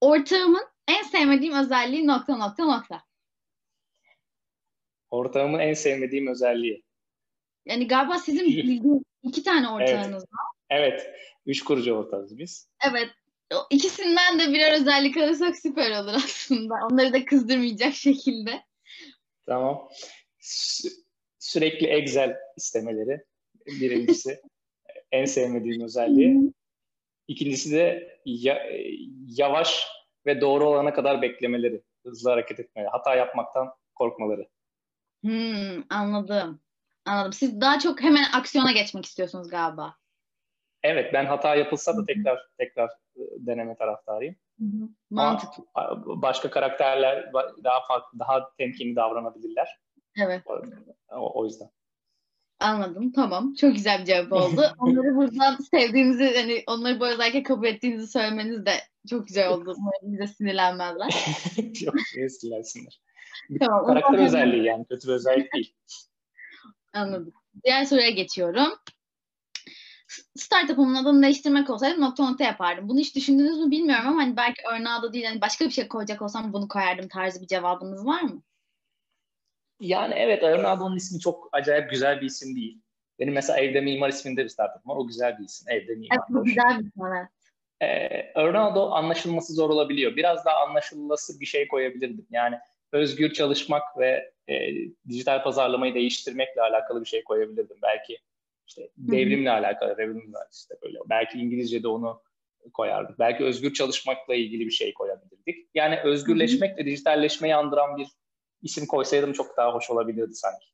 Ortağımın 0.00 0.64
en 0.88 1.02
sevmediğim 1.02 1.54
özelliği 1.54 2.06
nokta 2.06 2.36
nokta 2.36 2.64
nokta. 2.64 3.02
Ortağımın 5.10 5.58
en 5.58 5.74
sevmediğim 5.74 6.26
özelliği. 6.26 6.82
Yani 7.66 7.88
galiba 7.88 8.18
sizin 8.18 8.46
bildiğiniz 8.46 9.02
iki 9.22 9.42
tane 9.42 9.68
ortağınız 9.68 10.06
evet. 10.06 10.32
var. 10.32 10.46
Evet. 10.70 11.06
Üç 11.46 11.64
kurucu 11.64 11.92
ortağız 11.92 12.38
biz. 12.38 12.68
Evet. 12.90 13.08
İkisinden 13.70 14.38
de 14.38 14.52
birer 14.52 14.72
özellik 14.72 15.16
alırsak 15.16 15.56
süper 15.56 15.90
olur 15.90 16.14
aslında. 16.14 16.74
Onları 16.90 17.12
da 17.12 17.24
kızdırmayacak 17.24 17.94
şekilde. 17.94 18.69
Tamam. 19.46 19.88
Sü- 20.40 21.02
sürekli 21.38 21.86
Excel 21.86 22.36
istemeleri 22.56 23.24
birincisi. 23.66 24.40
en 25.12 25.24
sevmediğim 25.24 25.84
özelliği. 25.84 26.52
İkincisi 27.28 27.72
de 27.72 28.18
ya- 28.24 28.66
yavaş 29.26 29.86
ve 30.26 30.40
doğru 30.40 30.68
olana 30.68 30.94
kadar 30.94 31.22
beklemeleri. 31.22 31.82
Hızlı 32.06 32.30
hareket 32.30 32.60
etmeleri. 32.60 32.90
Hata 32.90 33.14
yapmaktan 33.14 33.70
korkmaları. 33.94 34.48
Hmm, 35.24 35.84
anladım. 35.90 36.60
Anladım. 37.04 37.32
Siz 37.32 37.60
daha 37.60 37.78
çok 37.78 38.02
hemen 38.02 38.24
aksiyona 38.32 38.72
geçmek 38.72 39.04
istiyorsunuz 39.04 39.48
galiba. 39.48 39.96
Evet 40.82 41.12
ben 41.12 41.24
hata 41.26 41.54
yapılsa 41.54 41.96
da 41.96 42.04
tekrar 42.06 42.48
tekrar 42.58 42.88
e, 43.16 43.20
deneme 43.38 43.76
taraftarıyım. 43.76 44.36
Mantıklı. 45.10 45.64
Başka 46.04 46.50
karakterler 46.50 47.32
daha 47.64 47.86
farklı, 47.88 48.18
daha 48.18 48.54
temkinli 48.58 48.96
davranabilirler. 48.96 49.78
Evet. 50.18 50.42
O, 51.08 51.40
o 51.40 51.44
yüzden. 51.44 51.70
Anladım. 52.60 53.12
Tamam. 53.12 53.54
Çok 53.54 53.74
güzel 53.74 54.00
bir 54.00 54.04
cevap 54.04 54.32
oldu. 54.32 54.62
Onları 54.78 55.16
buradan 55.16 55.56
sevdiğinizi, 55.56 56.36
hani 56.36 56.62
onları 56.66 57.00
bu 57.00 57.08
özellikle 57.08 57.42
kabul 57.42 57.66
ettiğinizi 57.66 58.06
söylemeniz 58.06 58.66
de 58.66 58.72
çok 59.10 59.26
güzel 59.26 59.48
oldu. 59.48 59.74
Umarım 59.78 60.12
bize 60.12 60.26
sinirlenmezler. 60.26 61.14
Yok, 61.86 61.94
niye 62.16 62.28
sinirlensinler? 62.28 63.00
Tamam, 63.60 63.86
Karakter 63.86 64.18
özelliği 64.18 64.64
yani. 64.64 64.84
Kötü 64.86 65.08
bir 65.08 65.12
özellik 65.12 65.54
değil. 65.54 65.74
Anladım. 66.92 67.32
Diğer 67.64 67.84
soruya 67.84 68.10
geçiyorum 68.10 68.68
startup'ımın 70.36 70.94
adını 70.94 71.22
değiştirmek 71.22 71.70
olsaydı 71.70 72.00
nokta 72.00 72.30
nokta 72.30 72.44
yapardım. 72.44 72.88
Bunu 72.88 72.98
hiç 72.98 73.16
düşündünüz 73.16 73.58
mü 73.58 73.70
bilmiyorum 73.70 74.04
ama 74.08 74.22
hani 74.22 74.36
belki 74.36 74.62
örneği 74.72 75.12
değil 75.12 75.24
hani 75.24 75.40
başka 75.40 75.64
bir 75.64 75.70
şey 75.70 75.88
koyacak 75.88 76.22
olsam 76.22 76.52
bunu 76.52 76.68
koyardım 76.68 77.08
tarzı 77.08 77.42
bir 77.42 77.46
cevabınız 77.46 78.06
var 78.06 78.22
mı? 78.22 78.42
Yani 79.80 80.14
evet 80.14 80.42
Örnado'nun 80.42 80.96
ismi 80.96 81.20
çok 81.20 81.48
acayip 81.52 81.90
güzel 81.90 82.20
bir 82.20 82.26
isim 82.26 82.56
değil. 82.56 82.80
Benim 83.18 83.34
mesela 83.34 83.60
Evde 83.60 83.80
Mimar 83.80 84.08
isminde 84.08 84.44
bir 84.44 84.48
startup 84.48 84.86
var. 84.86 84.96
O 84.96 85.06
güzel 85.06 85.38
bir 85.38 85.44
isim. 85.44 85.72
Evde 85.72 85.94
Mimar. 85.94 86.16
Evet, 86.16 86.24
bu 86.28 86.44
güzel 86.44 86.78
bir 86.78 86.84
isim 86.84 87.02
evet. 87.06 87.28
Ee, 87.82 88.40
Örnado 88.40 88.90
anlaşılması 88.90 89.52
zor 89.52 89.70
olabiliyor. 89.70 90.16
Biraz 90.16 90.44
daha 90.44 90.66
anlaşılması 90.66 91.40
bir 91.40 91.46
şey 91.46 91.68
koyabilirdim. 91.68 92.26
Yani 92.30 92.58
özgür 92.92 93.32
çalışmak 93.32 93.98
ve 93.98 94.32
e, 94.48 94.54
dijital 95.08 95.42
pazarlamayı 95.42 95.94
değiştirmekle 95.94 96.62
alakalı 96.62 97.00
bir 97.00 97.06
şey 97.06 97.24
koyabilirdim. 97.24 97.76
Belki 97.82 98.18
işte 98.70 98.90
devrimle 98.96 99.50
alakalı, 99.50 99.96
devrimle 99.98 100.38
işte 100.52 100.74
böyle. 100.82 100.98
Belki 101.10 101.38
İngilizce'de 101.38 101.88
onu 101.88 102.22
koyardık. 102.72 103.18
Belki 103.18 103.44
özgür 103.44 103.72
çalışmakla 103.72 104.34
ilgili 104.34 104.66
bir 104.66 104.70
şey 104.70 104.94
koyabilirdik. 104.94 105.70
Yani 105.74 106.00
özgürleşmekle 106.04 106.86
dijitalleşmeyi 106.86 107.54
andıran 107.54 107.96
bir 107.96 108.08
isim 108.62 108.86
koysaydım 108.86 109.32
çok 109.32 109.56
daha 109.56 109.74
hoş 109.74 109.90
olabilirdi 109.90 110.34
sanki. 110.34 110.66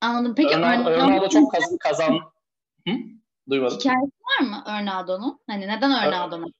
Anladım. 0.00 0.34
Peki 0.36 0.56
Örnado, 0.56 0.90
Örnado 0.90 1.28
çok 1.28 1.52
kaz, 1.52 1.76
kazan... 1.80 2.20
Hı? 2.88 2.94
Duymadım. 3.50 3.78
Hikayesi 3.78 4.12
var 4.40 4.46
mı 4.46 4.64
Örnado'nun? 4.66 5.40
Hani 5.46 5.68
neden 5.68 5.90
Örnado'nun? 5.90 6.54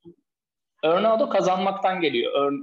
Örnado 0.85 1.28
kazanmaktan 1.28 2.00
geliyor. 2.00 2.33
Ör, 2.33 2.59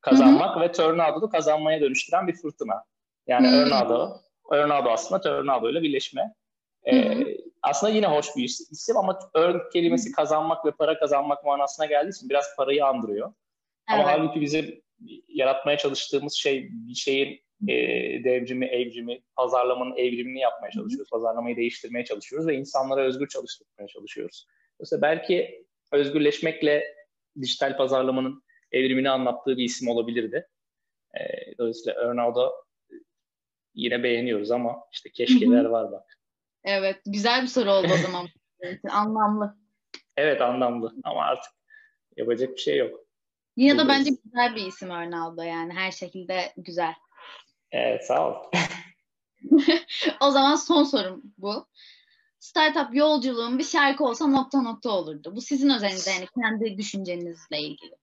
kazanmak 0.00 0.56
Hı-hı. 0.56 0.64
ve 0.64 0.72
Tornado'da 0.72 1.28
kazanmaya 1.28 1.80
dönüştüren 1.80 2.28
bir 2.28 2.34
fırtına. 2.34 2.84
Yani 3.26 3.56
Örnado, 3.56 4.16
Örnado 4.50 4.90
aslında 4.90 5.20
Tornado 5.20 5.70
ile 5.70 5.82
birleşme. 5.82 6.34
Ee, 6.86 7.24
aslında 7.62 7.92
yine 7.92 8.06
hoş 8.06 8.36
bir 8.36 8.44
isim 8.44 8.96
ama 8.96 9.18
earn 9.34 9.58
kelimesi 9.72 10.12
kazanmak 10.12 10.64
ve 10.64 10.70
para 10.70 10.98
kazanmak 10.98 11.44
manasına 11.44 11.86
geldiği 11.86 12.10
için 12.10 12.28
biraz 12.28 12.56
parayı 12.56 12.86
andırıyor. 12.86 13.32
Evet. 13.90 14.00
Ama 14.00 14.12
halbuki 14.12 14.40
bizim 14.40 14.82
yaratmaya 15.28 15.78
çalıştığımız 15.78 16.34
şey 16.34 16.68
bir 16.70 16.94
şeyin 16.94 17.40
e, 17.68 17.74
devrimi, 18.24 18.66
evrimi, 18.66 19.20
pazarlamanın 19.36 19.96
evrimini 19.96 20.40
yapmaya 20.40 20.70
çalışıyoruz. 20.70 21.10
Pazarlamayı 21.10 21.56
değiştirmeye 21.56 22.04
çalışıyoruz 22.04 22.48
ve 22.48 22.54
insanlara 22.54 23.00
özgür 23.00 23.28
çalıştırmaya 23.28 23.88
çalışıyoruz. 23.88 24.46
Dolayısıyla 24.78 25.02
belki 25.02 25.64
özgürleşmekle 25.92 26.84
dijital 27.40 27.76
pazarlamanın 27.76 28.42
evrimini 28.72 29.10
anlattığı 29.10 29.56
bir 29.56 29.64
isim 29.64 29.88
olabilirdi. 29.88 30.48
E, 31.14 31.20
dolayısıyla 31.58 32.02
Earnout'u 32.02 32.52
yine 33.74 34.02
beğeniyoruz 34.02 34.50
ama 34.50 34.76
işte 34.92 35.10
keşkeler 35.10 35.64
var 35.64 35.92
bak. 35.92 36.17
Evet, 36.64 37.00
güzel 37.06 37.42
bir 37.42 37.46
soru 37.46 37.70
oldu 37.70 37.88
o 37.94 37.96
zaman. 37.96 38.28
Anlamlı. 38.90 39.56
Evet, 40.16 40.40
anlamlı 40.40 40.94
ama 41.04 41.24
artık 41.24 41.52
Yapacak 42.18 42.52
bir 42.52 42.60
şey 42.60 42.76
yok. 42.76 43.00
Yine 43.56 43.78
de 43.78 43.88
bence 43.88 44.10
güzel 44.24 44.56
bir 44.56 44.66
isim 44.66 44.88
Ronaldo 44.88 45.42
yani 45.42 45.72
her 45.72 45.90
şekilde 45.90 46.52
güzel. 46.56 46.94
Evet 47.72 48.06
sağ 48.06 48.28
ol. 48.28 48.34
o 50.20 50.30
zaman 50.30 50.54
son 50.54 50.84
sorum 50.84 51.22
bu. 51.38 51.66
Startup 52.38 52.94
yolculuğun 52.94 53.58
bir 53.58 53.64
şarkı 53.64 54.04
olsa 54.04 54.26
nokta 54.26 54.62
nokta 54.62 54.90
olurdu. 54.90 55.36
Bu 55.36 55.40
sizin 55.40 55.70
özelinizde 55.70 56.10
yani 56.10 56.26
kendi 56.42 56.78
düşüncenizle 56.78 57.58
ilgili. 57.58 57.94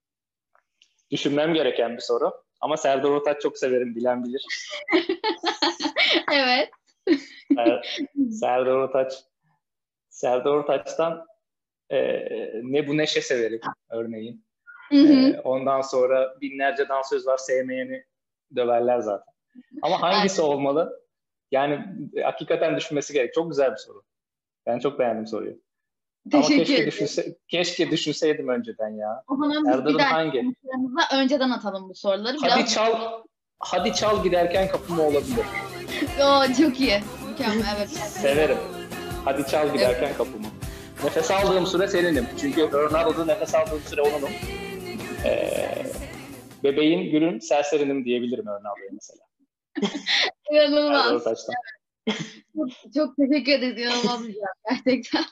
Düşünmem 1.11 1.53
gereken 1.53 1.95
bir 1.95 2.01
soru. 2.01 2.31
Ama 2.61 2.77
Serdar 2.77 3.09
Ortaç 3.09 3.41
çok 3.41 3.57
severim 3.57 3.95
bilen 3.95 4.23
bilir. 4.23 4.45
evet. 6.31 6.69
Ser, 7.55 8.05
Serdar 8.31 8.71
Ortaç 8.71 9.13
Serdar 10.09 10.51
Ortaç'tan 10.51 11.25
e, 11.89 11.99
ne 12.63 12.87
bu 12.87 12.97
neşe 12.97 13.21
severim 13.21 13.59
örneğin. 13.89 14.45
Hı 14.89 14.95
hı. 14.95 15.13
E, 15.13 15.41
ondan 15.41 15.81
sonra 15.81 16.41
binlerce 16.41 16.89
dansöz 16.89 17.27
var 17.27 17.37
sevmeyeni 17.37 18.03
döverler 18.55 18.99
zaten. 18.99 19.33
Ama 19.81 20.01
hangisi 20.01 20.41
Aynen. 20.41 20.53
olmalı? 20.53 21.05
Yani 21.51 21.85
hakikaten 22.23 22.77
düşünmesi 22.77 23.13
gerek. 23.13 23.33
Çok 23.33 23.49
güzel 23.49 23.71
bir 23.71 23.77
soru. 23.77 24.03
Ben 24.65 24.79
çok 24.79 24.99
beğendim 24.99 25.27
soruyu. 25.27 25.61
Ama 26.33 26.41
Teşekkür 26.41 26.59
keşke, 26.59 26.73
ederim. 26.73 26.87
düşünse, 26.87 27.37
keşke 27.47 27.91
düşünseydim 27.91 28.47
önceden 28.49 28.89
ya. 28.89 29.23
O 29.27 29.35
zaman 29.35 29.65
hangi? 29.99 30.53
önceden 31.13 31.49
atalım 31.49 31.89
bu 31.89 31.95
soruları. 31.95 32.37
Hadi 32.41 32.59
Biraz... 32.59 32.73
çal, 32.73 33.21
hadi 33.59 33.93
çal 33.93 34.23
giderken 34.23 34.67
kapımı 34.67 35.03
olabilir. 35.03 35.45
Oo, 36.21 36.53
çok 36.57 36.79
iyi. 36.79 36.99
Mükemmel 37.29 37.75
evet. 37.77 37.89
Severim. 37.89 38.57
Hadi 39.25 39.47
çal 39.47 39.73
giderken 39.73 40.13
kapımı. 40.17 40.47
Nefes 41.03 41.31
aldığım 41.31 41.67
süre 41.67 41.87
seninim. 41.87 42.27
Çünkü 42.39 42.71
Ronaldo'da 42.71 43.25
nefes 43.25 43.55
aldığım 43.55 43.79
süre 43.79 44.01
onunum. 44.01 44.29
Ee, 45.25 45.85
bebeğin, 46.63 47.11
gülün, 47.11 47.39
serserinim 47.39 48.05
diyebilirim 48.05 48.45
Ronaldo'ya 48.45 48.89
mesela. 48.91 49.21
İnanılmaz. 50.51 51.11
Ortaç'tan. 51.11 51.55
Çok, 52.55 52.93
çok 52.93 53.15
teşekkür 53.17 53.51
ederiz. 53.51 53.77
İnanılmaz 53.81 54.27
güzel. 54.27 54.43
Gerçekten. 54.69 55.25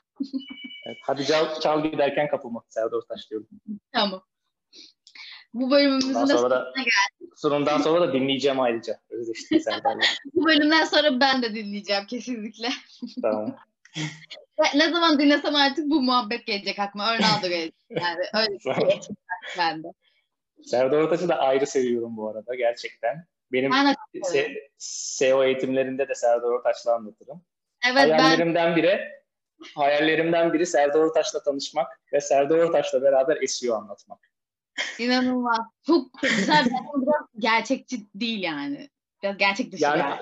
Evet, 0.85 0.97
hadi 1.05 1.25
çal, 1.25 1.59
çal 1.59 1.83
giderken 1.83 2.27
kapımı. 2.27 2.61
Serdar 2.69 2.97
Ortaç 2.97 3.29
diyorum. 3.29 3.47
Tamam. 3.93 4.23
Bu 5.53 5.71
bölümümüzün 5.71 6.13
de 6.13 6.27
sonra 6.27 6.49
da 6.49 6.73
sunumdan 7.35 7.77
sonra 7.77 8.01
da 8.01 8.13
dinleyeceğim 8.13 8.59
ayrıca. 8.59 8.99
Özleştik 9.09 9.61
Serdar'la. 9.63 10.01
bu 10.33 10.45
bölümden 10.45 10.83
sonra 10.83 11.19
ben 11.19 11.41
de 11.41 11.55
dinleyeceğim 11.55 12.05
kesinlikle. 12.05 12.69
tamam. 13.21 13.55
Ne 14.75 14.89
zaman 14.89 15.19
dinlesem 15.19 15.55
artık 15.55 15.89
bu 15.89 16.01
muhabbet 16.01 16.45
gelecek 16.45 16.79
aklıma. 16.79 17.17
Ronaldo 17.17 17.47
gelecek. 17.47 17.75
Yani 17.89 18.19
öyle 18.33 18.53
bir 18.53 18.73
şey. 18.73 18.99
Serdar 20.63 20.97
Ortaç'ı 20.97 21.29
da 21.29 21.39
ayrı 21.39 21.67
seviyorum 21.67 22.17
bu 22.17 22.29
arada 22.29 22.55
gerçekten. 22.55 23.25
Benim 23.51 23.71
Ben 23.71 23.87
de 23.87 23.95
se- 24.19 24.57
SEO 24.77 25.43
eğitimlerinde 25.43 26.07
de 26.07 26.15
Serdar 26.15 26.47
Ortaç'la 26.47 26.95
anlatırım. 26.95 27.41
Evet 27.87 27.95
ben 28.09 28.19
hayallerimden 28.19 28.75
biri 28.75 28.99
hayallerimden 29.75 30.53
biri 30.53 30.65
Serdar 30.65 30.99
Ortaç'la 30.99 31.43
tanışmak 31.43 31.99
ve 32.13 32.21
Serdar 32.21 32.57
Ortaç'la 32.57 33.01
beraber 33.01 33.47
SEO 33.47 33.75
anlatmak. 33.75 34.32
İnanılmaz. 34.99 35.59
Çok 35.87 36.21
güzel. 36.21 36.65
Biraz 36.95 37.25
gerçekçi 37.39 37.97
değil 38.15 38.43
yani. 38.43 38.89
Biraz 39.23 39.37
gerçek 39.37 39.71
dışı 39.71 39.83
Yani 39.83 39.99
yani. 39.99 40.21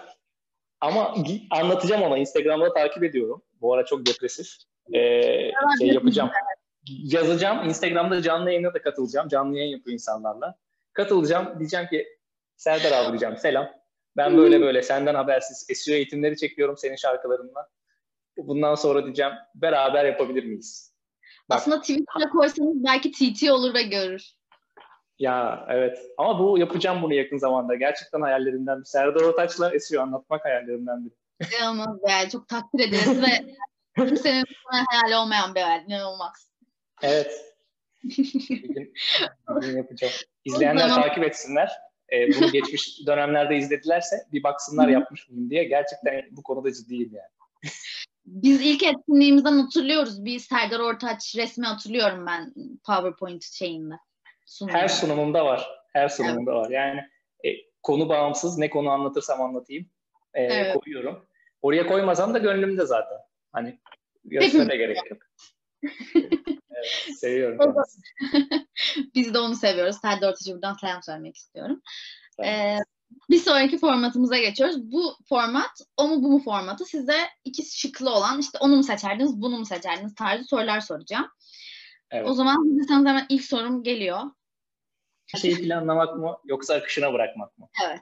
ama 0.82 1.16
anlatacağım 1.52 2.02
ona. 2.02 2.18
Instagram'da 2.18 2.74
takip 2.74 3.04
ediyorum. 3.04 3.42
Bu 3.62 3.74
ara 3.74 3.86
çok 3.86 4.06
depresif. 4.06 4.48
Ee, 4.94 5.52
şey 5.80 5.88
yapacağım. 5.88 6.30
Yazacağım. 6.88 7.70
Instagram'da 7.70 8.22
canlı 8.22 8.52
yayına 8.52 8.74
da 8.74 8.82
katılacağım. 8.82 9.28
Canlı 9.28 9.58
yayın 9.58 9.72
yapıyor 9.72 9.94
insanlarla. 9.94 10.56
Katılacağım. 10.94 11.60
Diyeceğim 11.60 11.88
ki 11.88 12.08
Serdar 12.62 12.92
abi 12.92 13.10
diyeceğim 13.10 13.38
selam. 13.38 13.70
Ben 14.18 14.38
böyle 14.38 14.62
böyle 14.62 14.82
senden 14.82 15.16
habersiz 15.16 15.78
SEO 15.78 15.96
eğitimleri 15.96 16.38
çekiyorum 16.38 16.78
senin 16.78 16.96
şarkılarınla. 16.96 17.70
Bundan 18.38 18.76
sonra 18.76 19.06
diyeceğim 19.06 19.34
beraber 19.56 20.06
yapabilir 20.06 20.44
miyiz? 20.44 20.94
Bak, 21.50 21.58
Aslında 21.58 21.82
Twitter'a 21.82 22.30
koysanız 22.30 22.84
belki 22.84 23.12
TT 23.12 23.52
olur 23.52 23.74
ve 23.74 23.84
görür. 23.84 24.32
Ya 25.22 25.66
evet. 25.70 26.00
Ama 26.18 26.40
bu 26.40 26.58
yapacağım 26.58 27.02
bunu 27.02 27.14
yakın 27.14 27.38
zamanda. 27.38 27.76
Gerçekten 27.76 28.22
hayallerimden 28.22 28.78
biri. 28.78 28.86
Serdar 28.86 29.22
Ortaç'la 29.22 29.80
SEO 29.80 30.02
anlatmak 30.02 30.46
hayallerimden 30.46 31.06
biri. 31.06 31.14
İnanılmaz 31.58 32.00
yani. 32.10 32.30
Çok 32.30 32.48
takdir 32.48 32.88
ederiz 32.88 33.22
ve 33.22 33.56
kimsenin 34.08 34.46
hayali 34.66 35.16
olmayan 35.16 35.56
bir 35.56 35.62
hayal. 35.62 35.86
İnanılmaz. 35.88 36.52
Evet. 37.02 37.46
Bir 38.04 38.74
gün, 38.74 38.94
bir 39.50 39.68
gün 39.68 39.78
yapacağım. 39.78 40.14
İzleyenler 40.46 40.88
Tamam. 40.88 41.02
takip 41.02 41.24
etsinler. 41.24 41.72
Ee, 42.14 42.28
bunu 42.28 42.52
geçmiş 42.52 43.08
dönemlerde 43.08 43.58
izledilerse 43.58 44.16
bir 44.32 44.44
baksınlar 44.44 44.88
yapmış 44.88 45.30
mıyım 45.30 45.50
diye. 45.50 45.64
Gerçekten 45.64 46.24
bu 46.32 46.44
konuda 46.44 46.74
ciddiyim 46.74 47.12
yani. 47.14 47.72
Biz 48.26 48.62
ilk 48.62 48.84
etkinliğimizden 48.84 49.60
hatırlıyoruz. 49.60 50.26
Bir 50.26 50.40
Serdar 50.40 50.80
Ortaç 50.80 51.36
resmi 51.36 51.66
hatırlıyorum 51.66 52.26
ben 52.26 52.54
PowerPoint 52.84 53.44
şeyinde. 53.44 53.96
Sunumunda. 54.52 54.80
Her 54.80 54.88
sunumumda 54.88 55.46
var. 55.46 55.70
Her 55.94 56.10
sunumumda 56.10 56.56
var. 56.56 56.70
Yani 56.70 57.00
e, 57.46 57.50
konu 57.84 58.10
bağımsız. 58.10 58.58
Ne 58.58 58.70
konu 58.70 58.90
anlatırsam 58.90 59.42
anlatayım. 59.42 59.90
e, 60.34 60.44
Evet. 60.44 60.76
Koyuyorum. 60.76 61.28
Oraya 61.62 61.88
koymasam 61.88 62.34
da 62.34 62.38
gönlümde 62.38 62.86
zaten. 62.86 63.18
Hani 63.52 63.80
göstermeye 64.24 64.78
gerek 64.78 64.98
yok. 65.12 65.22
evet, 66.72 67.18
seviyorum. 67.18 67.76
Biz 69.16 69.34
de 69.34 69.40
onu 69.40 69.56
seviyoruz. 69.56 69.98
Serdar 70.02 70.30
Ortaç'a 70.30 70.54
buradan 70.54 70.74
selam 70.74 71.04
söylemek 71.04 71.36
istiyorum. 71.36 71.82
Tamam. 72.38 72.54
Ee, 72.54 72.78
bir 73.30 73.40
sonraki 73.40 73.78
formatımıza 73.78 74.38
geçiyoruz. 74.38 74.92
Bu 74.92 75.14
format 75.30 75.82
o 75.98 76.08
mu 76.08 76.24
bu 76.24 76.32
mu 76.32 76.40
formatı 76.40 76.86
size 76.86 77.18
iki 77.44 77.80
şıklı 77.80 78.10
olan 78.10 78.40
işte 78.40 78.58
onu 78.62 78.76
mu 78.76 78.84
seçerdiniz 78.84 79.42
bunu 79.42 79.58
mu 79.58 79.66
seçerdiniz 79.66 80.16
tarzı 80.16 80.44
sorular 80.44 80.80
soracağım. 80.80 81.28
Evet. 82.12 82.28
O 82.30 82.34
zaman 82.34 82.56
hazırsanız 82.56 83.08
hemen 83.08 83.26
ilk 83.30 83.44
sorum 83.44 83.84
geliyor. 83.84 84.22
Her 85.34 85.40
şeyi 85.40 85.56
planlamak 85.56 86.18
mı 86.18 86.38
yoksa 86.46 86.76
akışına 86.76 87.14
bırakmak 87.14 87.58
mı? 87.58 87.68
Evet. 87.88 88.00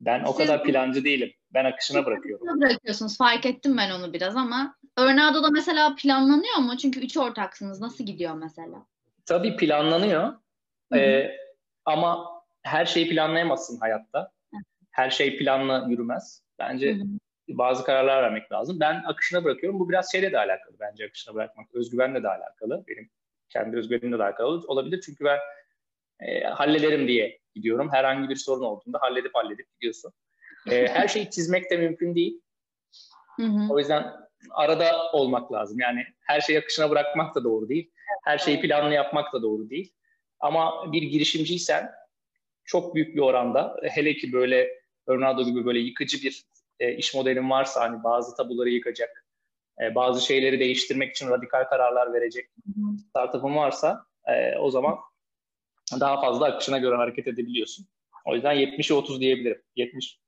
Ben 0.00 0.24
o 0.24 0.34
kadar 0.34 0.62
plancı 0.62 1.04
değilim. 1.04 1.32
Ben 1.54 1.64
akışına 1.64 2.06
bırakıyorum. 2.06 2.46
Ne 2.46 2.60
bırakıyorsunuz? 2.60 3.18
Fark 3.18 3.46
ettim 3.46 3.76
ben 3.76 3.90
onu 3.90 4.12
biraz 4.12 4.36
ama 4.36 4.76
Örnado'da 4.96 5.50
mesela 5.50 5.94
planlanıyor 5.94 6.56
mu? 6.56 6.76
Çünkü 6.76 7.00
üç 7.00 7.16
ortaksınız. 7.16 7.80
Nasıl 7.80 8.04
gidiyor 8.04 8.34
mesela? 8.34 8.86
Tabii 9.26 9.56
planlanıyor. 9.56 10.34
Ee, 10.94 11.30
ama 11.84 12.42
her 12.62 12.86
şeyi 12.86 13.08
planlayamazsın 13.08 13.80
hayatta. 13.80 14.32
Her 14.90 15.10
şey 15.10 15.38
planla 15.38 15.86
yürümez. 15.88 16.42
Bence 16.58 16.94
Hı 16.94 17.02
hı. 17.02 17.06
bazı 17.48 17.84
kararlar 17.84 18.22
vermek 18.22 18.52
lazım. 18.52 18.80
Ben 18.80 19.02
akışına 19.06 19.44
bırakıyorum. 19.44 19.80
Bu 19.80 19.88
biraz 19.88 20.12
şeyle 20.12 20.32
de 20.32 20.38
alakalı 20.38 20.76
bence 20.80 21.06
akışına 21.06 21.34
bırakmak. 21.34 21.74
Özgüvenle 21.74 22.22
de 22.22 22.28
alakalı. 22.28 22.84
Benim 22.88 23.10
kendi 23.48 23.76
özgüvenimle 23.76 24.18
de 24.18 24.22
alakalı 24.22 24.66
olabilir. 24.66 25.00
Çünkü 25.06 25.24
ben 25.24 25.38
e, 26.20 26.44
hallederim 26.44 27.08
diye 27.08 27.38
gidiyorum. 27.54 27.88
Herhangi 27.92 28.28
bir 28.28 28.36
sorun 28.36 28.64
olduğunda 28.64 28.98
halledip 29.00 29.34
halledip 29.34 29.66
gidiyorsun. 29.72 30.12
E, 30.70 30.88
her 30.88 31.08
şeyi 31.08 31.30
çizmek 31.30 31.70
de 31.70 31.76
mümkün 31.76 32.14
değil. 32.14 32.40
Hı 33.36 33.42
hı. 33.42 33.72
O 33.72 33.78
yüzden 33.78 34.12
arada 34.50 35.12
olmak 35.12 35.52
lazım. 35.52 35.80
Yani 35.80 36.04
her 36.20 36.40
şeyi 36.40 36.58
akışına 36.58 36.90
bırakmak 36.90 37.34
da 37.34 37.44
doğru 37.44 37.68
değil. 37.68 37.90
Her 38.24 38.38
şeyi 38.38 38.60
planlı 38.60 38.94
yapmak 38.94 39.32
da 39.32 39.42
doğru 39.42 39.70
değil. 39.70 39.92
Ama 40.40 40.92
bir 40.92 41.02
girişimciysen 41.02 41.90
çok 42.64 42.94
büyük 42.94 43.16
bir 43.16 43.20
oranda 43.20 43.76
hele 43.82 44.14
ki 44.14 44.32
böyle 44.32 44.80
Ronaldo 45.08 45.44
gibi 45.44 45.66
böyle 45.66 45.78
yıkıcı 45.78 46.22
bir 46.22 46.44
e, 46.80 46.94
iş 46.94 47.14
modelin 47.14 47.50
varsa 47.50 47.80
hani 47.80 48.04
bazı 48.04 48.36
tabuları 48.36 48.68
yıkacak, 48.68 49.25
e, 49.82 49.94
bazı 49.94 50.26
şeyleri 50.26 50.60
değiştirmek 50.60 51.10
için 51.10 51.28
radikal 51.28 51.64
kararlar 51.64 52.12
verecek 52.12 52.50
startup'ın 53.10 53.56
varsa 53.56 54.06
e, 54.26 54.58
o 54.58 54.70
zaman 54.70 54.98
daha 56.00 56.20
fazla 56.20 56.46
akışına 56.46 56.78
göre 56.78 56.96
hareket 56.96 57.26
edebiliyorsun. 57.26 57.86
O 58.24 58.34
yüzden 58.34 58.56
70'e 58.56 58.94
30 58.94 59.20
diyebilirim. 59.20 59.62
70 59.76 60.20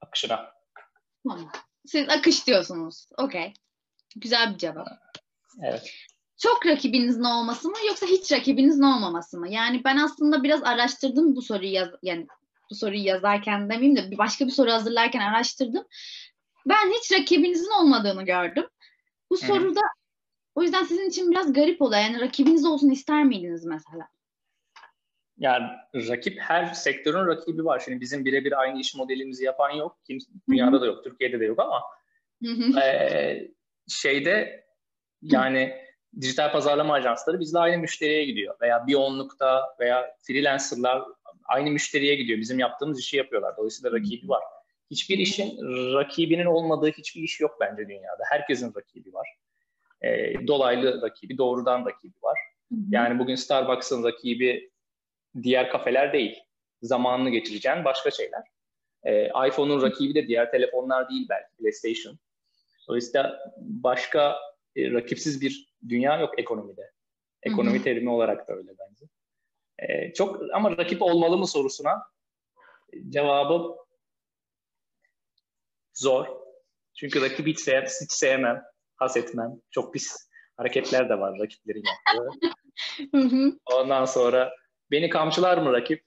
akışına. 0.00 0.52
Siz 1.86 2.08
akış 2.08 2.46
diyorsunuz. 2.46 3.08
Okey. 3.18 3.52
Güzel 4.16 4.52
bir 4.52 4.58
cevap. 4.58 4.86
Evet. 5.62 5.92
Çok 6.42 6.66
rakibinizin 6.66 7.24
olması 7.24 7.68
mı 7.68 7.76
yoksa 7.88 8.06
hiç 8.06 8.32
rakibinizin 8.32 8.82
olmaması 8.82 9.38
mı? 9.38 9.48
Yani 9.50 9.84
ben 9.84 9.96
aslında 9.96 10.42
biraz 10.42 10.62
araştırdım 10.62 11.36
bu 11.36 11.42
soruyu 11.42 11.72
yaz 11.72 11.88
yani 12.02 12.26
bu 12.70 12.74
soruyu 12.74 13.04
yazarken 13.04 13.70
demeyeyim 13.70 13.96
de 13.96 14.18
başka 14.18 14.46
bir 14.46 14.50
soru 14.50 14.70
hazırlarken 14.72 15.20
araştırdım. 15.20 15.84
Ben 16.68 16.92
hiç 16.92 17.12
rakibinizin 17.12 17.80
olmadığını 17.80 18.24
gördüm. 18.24 18.66
Bu 19.30 19.34
hı. 19.34 19.46
soruda 19.46 19.80
o 20.54 20.62
yüzden 20.62 20.82
sizin 20.82 21.08
için 21.08 21.30
biraz 21.30 21.52
garip 21.52 21.82
oluyor. 21.82 22.02
Yani 22.02 22.20
rakibiniz 22.20 22.66
olsun 22.66 22.90
ister 22.90 23.24
miydiniz 23.24 23.64
mesela? 23.64 24.08
Yani 25.38 25.66
rakip 25.94 26.40
her 26.40 26.64
sektörün 26.64 27.26
rakibi 27.26 27.64
var. 27.64 27.82
Şimdi 27.84 28.00
bizim 28.00 28.24
birebir 28.24 28.60
aynı 28.60 28.80
iş 28.80 28.94
modelimizi 28.94 29.44
yapan 29.44 29.70
yok. 29.70 29.98
Kimse, 30.06 30.30
dünyada 30.48 30.80
da 30.80 30.86
yok, 30.86 31.04
Türkiye'de 31.04 31.40
de 31.40 31.44
yok 31.44 31.58
ama 31.58 31.82
eee, 32.42 33.52
şeyde 33.88 34.66
yani 35.22 35.76
dijital 36.20 36.52
pazarlama 36.52 36.94
ajansları 36.94 37.40
bizle 37.40 37.58
aynı 37.58 37.78
müşteriye 37.78 38.24
gidiyor. 38.24 38.54
Veya 38.60 38.86
bir 38.86 38.94
onlukta 38.94 39.76
veya 39.80 40.16
freelancerlar 40.26 41.04
aynı 41.44 41.70
müşteriye 41.70 42.14
gidiyor. 42.14 42.38
Bizim 42.38 42.58
yaptığımız 42.58 43.00
işi 43.00 43.16
yapıyorlar. 43.16 43.56
Dolayısıyla 43.56 43.98
rakibi 43.98 44.28
var. 44.28 44.42
Hiçbir 44.90 45.18
işin 45.18 45.58
rakibinin 45.94 46.46
olmadığı 46.46 46.90
hiçbir 46.90 47.22
iş 47.22 47.40
yok 47.40 47.56
bence 47.60 47.88
dünyada. 47.88 48.22
Herkesin 48.30 48.74
rakibi 48.76 49.14
var. 49.14 49.28
E, 50.02 50.34
dolaylı 50.46 51.02
rakibi, 51.02 51.38
doğrudan 51.38 51.86
rakibi 51.86 52.14
var. 52.22 52.38
Yani 52.90 53.18
bugün 53.18 53.34
Starbucks'ın 53.34 54.04
rakibi 54.04 54.70
diğer 55.42 55.70
kafeler 55.70 56.12
değil. 56.12 56.38
Zamanını 56.82 57.30
geçireceğin 57.30 57.84
başka 57.84 58.10
şeyler. 58.10 58.42
E, 59.04 59.26
iPhone'un 59.48 59.82
rakibi 59.82 60.14
de 60.14 60.28
diğer 60.28 60.50
telefonlar 60.50 61.10
değil 61.10 61.26
belki 61.30 61.56
PlayStation. 61.58 62.18
Dolayısıyla 62.88 63.38
başka 63.56 64.36
e, 64.76 64.90
rakipsiz 64.90 65.40
bir 65.40 65.74
dünya 65.88 66.20
yok 66.20 66.38
ekonomide. 66.38 66.90
Ekonomi 67.42 67.76
Hı-hı. 67.76 67.84
terimi 67.84 68.10
olarak 68.10 68.48
da 68.48 68.52
öyle 68.52 68.70
bence. 68.78 69.04
E, 69.78 70.12
çok 70.12 70.54
ama 70.54 70.76
rakip 70.76 71.02
olmalı 71.02 71.38
mı 71.38 71.46
sorusuna 71.46 72.02
cevabı 73.08 73.76
zor. 75.94 76.26
Çünkü 76.94 77.20
rakip 77.20 77.46
hiç, 77.46 77.60
sev, 77.60 77.82
hiç 77.82 78.12
sevmem, 78.12 78.62
has 78.96 79.16
etmem. 79.16 79.50
Çok 79.70 79.94
pis 79.94 80.30
hareketler 80.56 81.08
de 81.08 81.18
var 81.18 81.38
rakiplerin 81.40 81.82
yaptığı. 81.86 82.30
Ondan 83.74 84.04
sonra 84.04 84.52
beni 84.90 85.08
kamçılar 85.08 85.58
mı 85.58 85.72
rakip? 85.72 86.04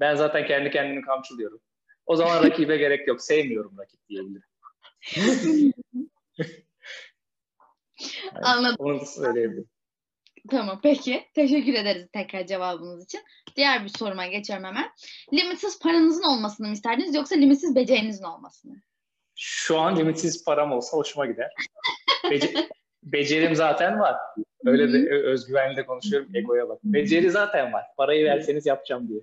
Ben 0.00 0.14
zaten 0.14 0.46
kendi 0.46 0.70
kendimi 0.70 1.02
kamçılıyorum. 1.02 1.60
O 2.06 2.16
zaman 2.16 2.44
rakibe 2.44 2.76
gerek 2.76 3.08
yok. 3.08 3.22
Sevmiyorum 3.22 3.78
rakip 3.78 4.08
diyebilirim. 4.08 4.48
yani 5.16 5.72
Anladım. 8.42 8.76
Onu 8.78 9.00
da 9.00 9.06
söyleyebilirim. 9.06 9.68
Tamam 10.50 10.80
peki. 10.82 11.24
Teşekkür 11.34 11.74
ederiz 11.74 12.06
tekrar 12.12 12.46
cevabınız 12.46 13.04
için. 13.04 13.20
Diğer 13.56 13.84
bir 13.84 13.88
soruma 13.88 14.26
geçiyorum 14.26 14.64
hemen. 14.64 14.90
Limitsiz 15.32 15.78
paranızın 15.78 16.22
olmasını 16.22 16.66
mı 16.66 16.72
isterdiniz 16.72 17.14
yoksa 17.14 17.34
limitsiz 17.34 17.76
becerinizin 17.76 18.24
olmasını? 18.24 18.82
Şu 19.36 19.78
an 19.78 19.96
limitsiz 19.96 20.44
param 20.44 20.72
olsa 20.72 20.96
hoşuma 20.96 21.26
gider. 21.26 21.52
Bece- 22.30 22.68
becerim 23.02 23.54
zaten 23.54 24.00
var. 24.00 24.16
Öyle 24.64 24.92
de 24.92 25.10
özgüvenli 25.10 25.76
de 25.76 25.86
konuşuyorum. 25.86 26.36
Egoya 26.36 26.68
bak. 26.68 26.78
Beceri 26.84 27.30
zaten 27.30 27.72
var. 27.72 27.84
Parayı 27.96 28.24
verseniz 28.24 28.66
yapacağım 28.66 29.08
diye. 29.08 29.20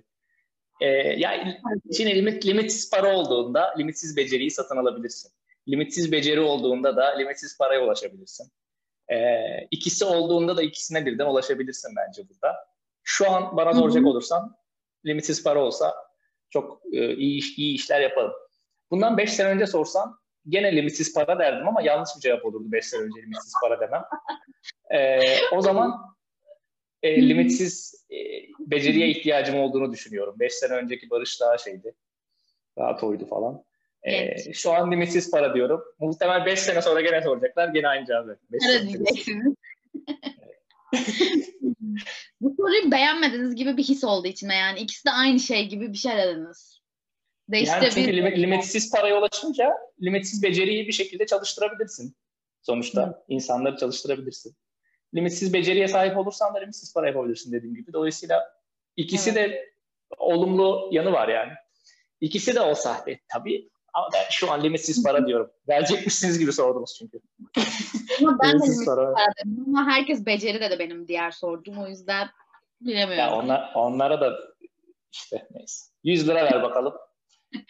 Ee, 0.80 0.86
ya 1.20 1.60
içine 1.90 2.14
limit, 2.14 2.46
limitsiz 2.46 2.90
para 2.90 3.16
olduğunda 3.16 3.74
limitsiz 3.78 4.16
beceriyi 4.16 4.50
satın 4.50 4.76
alabilirsin. 4.76 5.32
Limitsiz 5.68 6.12
beceri 6.12 6.40
olduğunda 6.40 6.96
da 6.96 7.16
limitsiz 7.16 7.58
paraya 7.58 7.84
ulaşabilirsin. 7.84 8.52
Ee, 9.12 9.16
ikisi 9.70 10.04
olduğunda 10.04 10.56
da 10.56 10.62
ikisine 10.62 11.06
birden 11.06 11.26
ulaşabilirsin 11.26 11.94
bence 11.96 12.22
burada. 12.28 12.71
Şu 13.04 13.30
an 13.30 13.56
bana 13.56 13.74
soracak 13.74 14.06
olursan 14.06 14.56
limitsiz 15.06 15.44
para 15.44 15.64
olsa 15.64 15.94
çok 16.50 16.82
e, 16.92 17.14
iyi, 17.14 17.38
iş, 17.38 17.58
iyi 17.58 17.74
işler 17.74 18.00
yaparım. 18.00 18.32
Bundan 18.90 19.16
5 19.16 19.32
sene 19.32 19.48
önce 19.48 19.66
sorsan 19.66 20.18
gene 20.48 20.76
limitsiz 20.76 21.14
para 21.14 21.38
derdim 21.38 21.68
ama 21.68 21.82
yanlış 21.82 22.10
bir 22.16 22.20
cevap 22.20 22.44
olurdu 22.44 22.72
5 22.72 22.86
sene 22.86 23.02
önce 23.02 23.22
limitsiz 23.22 23.52
para 23.62 23.80
demem. 23.80 24.04
Ee, 24.94 25.38
o 25.52 25.62
zaman 25.62 26.00
e, 27.02 27.28
limitsiz 27.28 28.04
e, 28.10 28.16
beceriye 28.58 29.08
ihtiyacım 29.08 29.58
olduğunu 29.58 29.92
düşünüyorum. 29.92 30.34
5 30.38 30.52
sene 30.52 30.72
önceki 30.72 31.10
Barış 31.10 31.40
daha 31.40 31.58
şeydi. 31.58 31.94
Daha 32.78 32.96
toydu 32.96 33.26
falan. 33.26 33.64
Ee, 34.02 34.12
evet. 34.12 34.54
Şu 34.54 34.72
an 34.72 34.92
limitsiz 34.92 35.30
para 35.30 35.54
diyorum. 35.54 35.82
Muhtemelen 35.98 36.46
5 36.46 36.58
sene 36.58 36.82
sonra 36.82 37.00
gene 37.00 37.22
soracaklar. 37.22 37.68
Gene 37.68 37.88
aynı 37.88 38.06
cevabı. 38.06 38.38
Para 38.66 38.82
diyeceksiniz. 38.82 39.54
Bu 42.40 42.54
soruyu 42.56 42.90
beğenmediğiniz 42.90 43.54
gibi 43.54 43.76
bir 43.76 43.84
his 43.84 44.04
olduğu 44.04 44.28
için 44.28 44.48
yani 44.48 44.80
ikisi 44.80 45.04
de 45.04 45.10
aynı 45.10 45.40
şey 45.40 45.68
gibi 45.68 45.92
bir 45.92 45.98
şey 45.98 46.16
dediniz. 46.16 46.80
yani 47.48 47.90
çünkü 47.90 48.16
limit, 48.16 48.38
limitsiz 48.38 48.90
paraya 48.90 49.18
ulaşınca 49.18 49.72
limitsiz 50.02 50.42
beceriyi 50.42 50.88
bir 50.88 50.92
şekilde 50.92 51.26
çalıştırabilirsin. 51.26 52.16
Sonuçta 52.62 53.06
Hı. 53.06 53.24
insanları 53.28 53.76
çalıştırabilirsin. 53.76 54.56
Limitsiz 55.14 55.52
beceriye 55.52 55.88
sahip 55.88 56.16
olursan 56.16 56.54
da 56.54 56.58
limitsiz 56.58 56.94
para 56.94 57.06
yapabilirsin 57.06 57.52
dediğim 57.52 57.74
gibi. 57.74 57.92
Dolayısıyla 57.92 58.42
ikisi 58.96 59.30
evet. 59.30 59.50
de 59.50 59.72
olumlu 60.18 60.88
yanı 60.92 61.12
var 61.12 61.28
yani. 61.28 61.52
İkisi 62.20 62.54
de 62.54 62.60
o 62.60 62.74
sahte 62.74 63.20
tabii. 63.28 63.70
Ama 63.92 64.08
ben 64.14 64.24
şu 64.30 64.50
an 64.50 64.62
limitsiz 64.62 65.02
para 65.02 65.26
diyorum. 65.26 65.50
Verecek 65.68 66.06
misiniz 66.06 66.38
gibi 66.38 66.52
sordunuz 66.52 66.94
çünkü. 66.98 67.20
Ama 68.20 68.38
ben 68.42 68.52
de 68.52 68.54
limitsiz 68.54 68.86
para 68.86 69.14
dedim. 69.40 69.64
Ama 69.66 69.90
herkes 69.90 70.26
beceri 70.26 70.60
de, 70.60 70.78
benim 70.78 71.08
diğer 71.08 71.30
sorduğum. 71.30 71.78
O 71.78 71.88
yüzden 71.88 72.28
bilemiyorum. 72.80 73.18
Ya 73.18 73.34
onlar, 73.36 73.72
onlara 73.74 74.20
da 74.20 74.38
işte 75.12 75.48
neyse. 75.50 75.92
100 76.04 76.28
lira 76.28 76.44
ver 76.44 76.62
bakalım. 76.62 76.94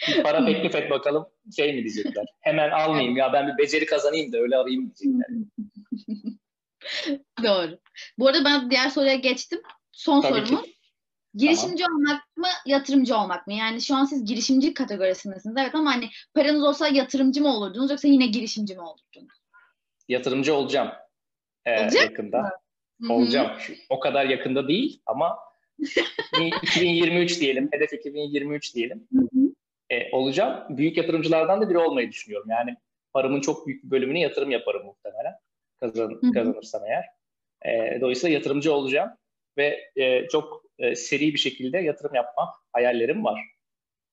Bir 0.09 0.23
para 0.23 0.45
teklif 0.47 0.75
et 0.75 0.91
bakalım. 0.91 1.27
Şey 1.57 1.75
mi 1.75 1.83
diyecekler? 1.83 2.27
Hemen 2.41 2.71
almayayım 2.71 3.17
ya 3.17 3.33
ben 3.33 3.49
bir 3.49 3.59
beceri 3.59 3.87
kazanayım 3.87 4.33
da 4.33 4.39
öyle 4.39 4.57
alayım 4.57 4.93
diyecekler. 4.95 5.29
Doğru. 7.45 7.79
Bu 8.19 8.29
arada 8.29 8.45
ben 8.45 8.71
diğer 8.71 8.89
soruya 8.89 9.15
geçtim. 9.15 9.61
Son 9.93 10.21
Tabii 10.21 10.47
sorumu. 10.47 10.63
Ki. 10.63 10.72
Girişimci 11.35 11.85
tamam. 11.85 12.01
olmak 12.01 12.37
mı, 12.37 12.47
yatırımcı 12.67 13.17
olmak 13.17 13.47
mı? 13.47 13.53
Yani 13.53 13.83
şu 13.83 13.95
an 13.95 14.05
siz 14.05 14.25
girişimci 14.25 14.75
kategorisindesiniz. 14.75 15.57
Evet 15.57 15.75
ama 15.75 15.95
hani 15.95 16.09
paranız 16.35 16.63
olsa 16.63 16.89
yatırımcı 16.89 17.43
mı 17.43 17.57
olurdunuz 17.57 17.91
yoksa 17.91 18.09
yine 18.09 18.27
girişimci 18.27 18.75
mi 18.75 18.81
olurdunuz? 18.81 19.43
Yatırımcı 20.09 20.55
olacağım. 20.55 20.89
Ee, 21.65 21.83
Olacak 21.83 22.11
yakında. 22.11 22.51
Mı? 22.99 23.13
Olacağım. 23.15 23.51
O 23.89 24.01
kadar 24.01 24.25
yakında 24.27 24.69
değil 24.69 25.03
ama 25.07 25.39
2023 26.63 27.41
diyelim. 27.41 27.69
Hedef 27.73 27.93
2023 27.93 28.75
diyelim. 28.75 29.09
Ee, 29.91 30.11
olacağım. 30.13 30.77
Büyük 30.77 30.97
yatırımcılardan 30.97 31.61
da 31.61 31.71
biri 31.71 31.79
olmayı 31.79 32.11
düşünüyorum. 32.11 32.51
Yani 32.51 32.77
paramın 33.13 33.41
çok 33.41 33.67
büyük 33.67 33.85
bir 33.85 33.91
bölümünü 33.91 34.19
yatırım 34.19 34.51
yaparım 34.51 34.85
muhtemelen. 34.85 35.35
Kazan, 35.81 36.21
kazanırsam 36.35 36.83
eğer. 36.85 37.05
Ee, 37.67 38.01
dolayısıyla 38.01 38.35
yatırımcı 38.35 38.75
olacağım 38.75 39.11
ve 39.57 39.91
e, 39.97 40.29
çok 40.29 40.62
e, 40.83 40.97
seri 40.97 41.35
bir 41.35 41.39
şekilde 41.39 41.79
yatırım 41.79 42.15
yapma 42.15 42.55
hayallerim 42.73 43.25
var. 43.25 43.41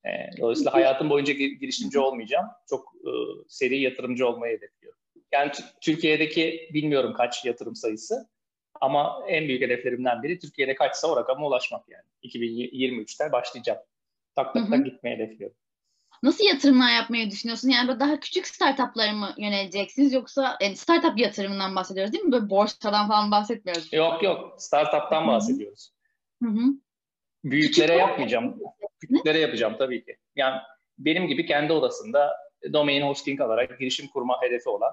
E, 0.06 0.10
dolayısıyla 0.38 0.74
hayatım 0.74 1.10
boyunca 1.10 1.34
girişimci 1.34 2.00
olmayacağım. 2.00 2.48
Çok 2.70 2.94
e, 2.96 3.12
seri 3.48 3.82
yatırımcı 3.82 4.28
olmayı 4.28 4.58
hedefliyorum. 4.58 5.00
Yani 5.32 5.52
Türkiye'deki 5.82 6.70
bilmiyorum 6.74 7.14
kaç 7.14 7.46
yatırım 7.46 7.76
sayısı 7.76 8.30
ama 8.82 9.24
en 9.28 9.48
büyük 9.48 9.62
hedeflerimden 9.62 10.24
biri 10.24 10.40
Türkiye'de 10.40 10.76
kaçsa 10.76 11.08
o 11.08 11.18
rakama 11.18 11.48
ulaşmak 11.48 11.90
yani. 11.90 12.04
2023'te 12.24 13.32
başlayacağım. 13.32 13.80
Tak 14.36 14.54
tak 14.54 14.70
tak 14.70 14.86
gitmeyi 14.86 15.16
hedefliyorum. 15.16 15.58
Nasıl 16.24 16.46
yatırımlar 16.46 16.94
yapmayı 16.94 17.32
düşünüyorsun? 17.32 17.70
Yani 17.70 17.88
böyle 17.88 18.00
daha 18.00 18.20
küçük 18.20 18.48
startuplara 18.48 19.12
mı 19.12 19.34
yöneleceksiniz 19.38 20.14
yoksa 20.14 20.58
yani 20.62 20.76
startup 20.76 21.20
yatırımından 21.20 21.76
bahsediyoruz 21.76 22.14
değil 22.14 22.24
mi? 22.24 22.32
Böyle 22.32 22.50
borsadan 22.50 23.08
falan 23.08 23.32
bahsetmiyoruz. 23.32 23.94
Yok 23.94 24.24
yok 24.24 24.56
startup'tan 24.62 25.28
bahsediyoruz. 25.28 25.92
Hı 26.44 26.50
hı. 26.50 26.62
Büyüklere 27.44 27.88
Küçük 27.88 28.00
yapmayacağım. 28.00 28.60
Küçüklere 29.02 29.40
yapacağım 29.40 29.76
tabii 29.78 30.06
ki. 30.06 30.18
Yani 30.36 30.58
benim 30.98 31.28
gibi 31.28 31.46
kendi 31.46 31.74
odasında 31.74 32.38
domain 32.74 33.02
hosting 33.02 33.42
alarak 33.42 33.80
girişim 33.80 34.08
kurma 34.08 34.42
hedefi 34.42 34.70
olan 34.70 34.92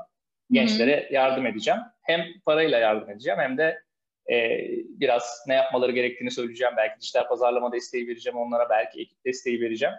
gençlere 0.50 1.04
Hı-hı. 1.04 1.14
yardım 1.14 1.46
edeceğim. 1.46 1.80
Hem 2.02 2.24
parayla 2.44 2.78
yardım 2.78 3.10
edeceğim 3.10 3.38
hem 3.40 3.58
de 3.58 3.82
e, 4.30 4.60
biraz 4.88 5.44
ne 5.46 5.54
yapmaları 5.54 5.92
gerektiğini 5.92 6.30
söyleyeceğim. 6.30 6.74
Belki 6.76 7.00
dijital 7.00 7.28
pazarlama 7.28 7.72
desteği 7.72 8.08
vereceğim 8.08 8.38
onlara, 8.38 8.70
belki 8.70 9.00
ekip 9.00 9.24
desteği 9.24 9.60
vereceğim. 9.60 9.94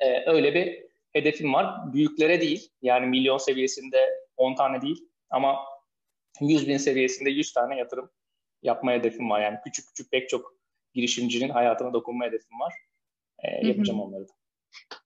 E, 0.00 0.30
öyle 0.30 0.54
bir 0.54 0.82
hedefim 1.12 1.54
var. 1.54 1.92
Büyüklere 1.92 2.40
değil, 2.40 2.70
yani 2.82 3.06
milyon 3.06 3.38
seviyesinde 3.38 4.10
10 4.36 4.54
tane 4.54 4.82
değil 4.82 5.08
ama 5.30 5.56
100 6.40 6.68
bin 6.68 6.76
seviyesinde 6.76 7.30
100 7.30 7.52
tane 7.52 7.76
yatırım 7.76 8.10
yapma 8.66 8.92
hedefim 8.92 9.30
var. 9.30 9.40
Yani 9.40 9.58
küçük 9.64 9.88
küçük 9.88 10.10
pek 10.10 10.28
çok 10.28 10.54
girişimcinin 10.94 11.48
hayatına 11.48 11.92
dokunma 11.92 12.24
hedefim 12.24 12.60
var. 12.60 12.74
E, 13.38 13.66
yapacağım 13.66 14.00
onları 14.00 14.28
da. 14.28 14.32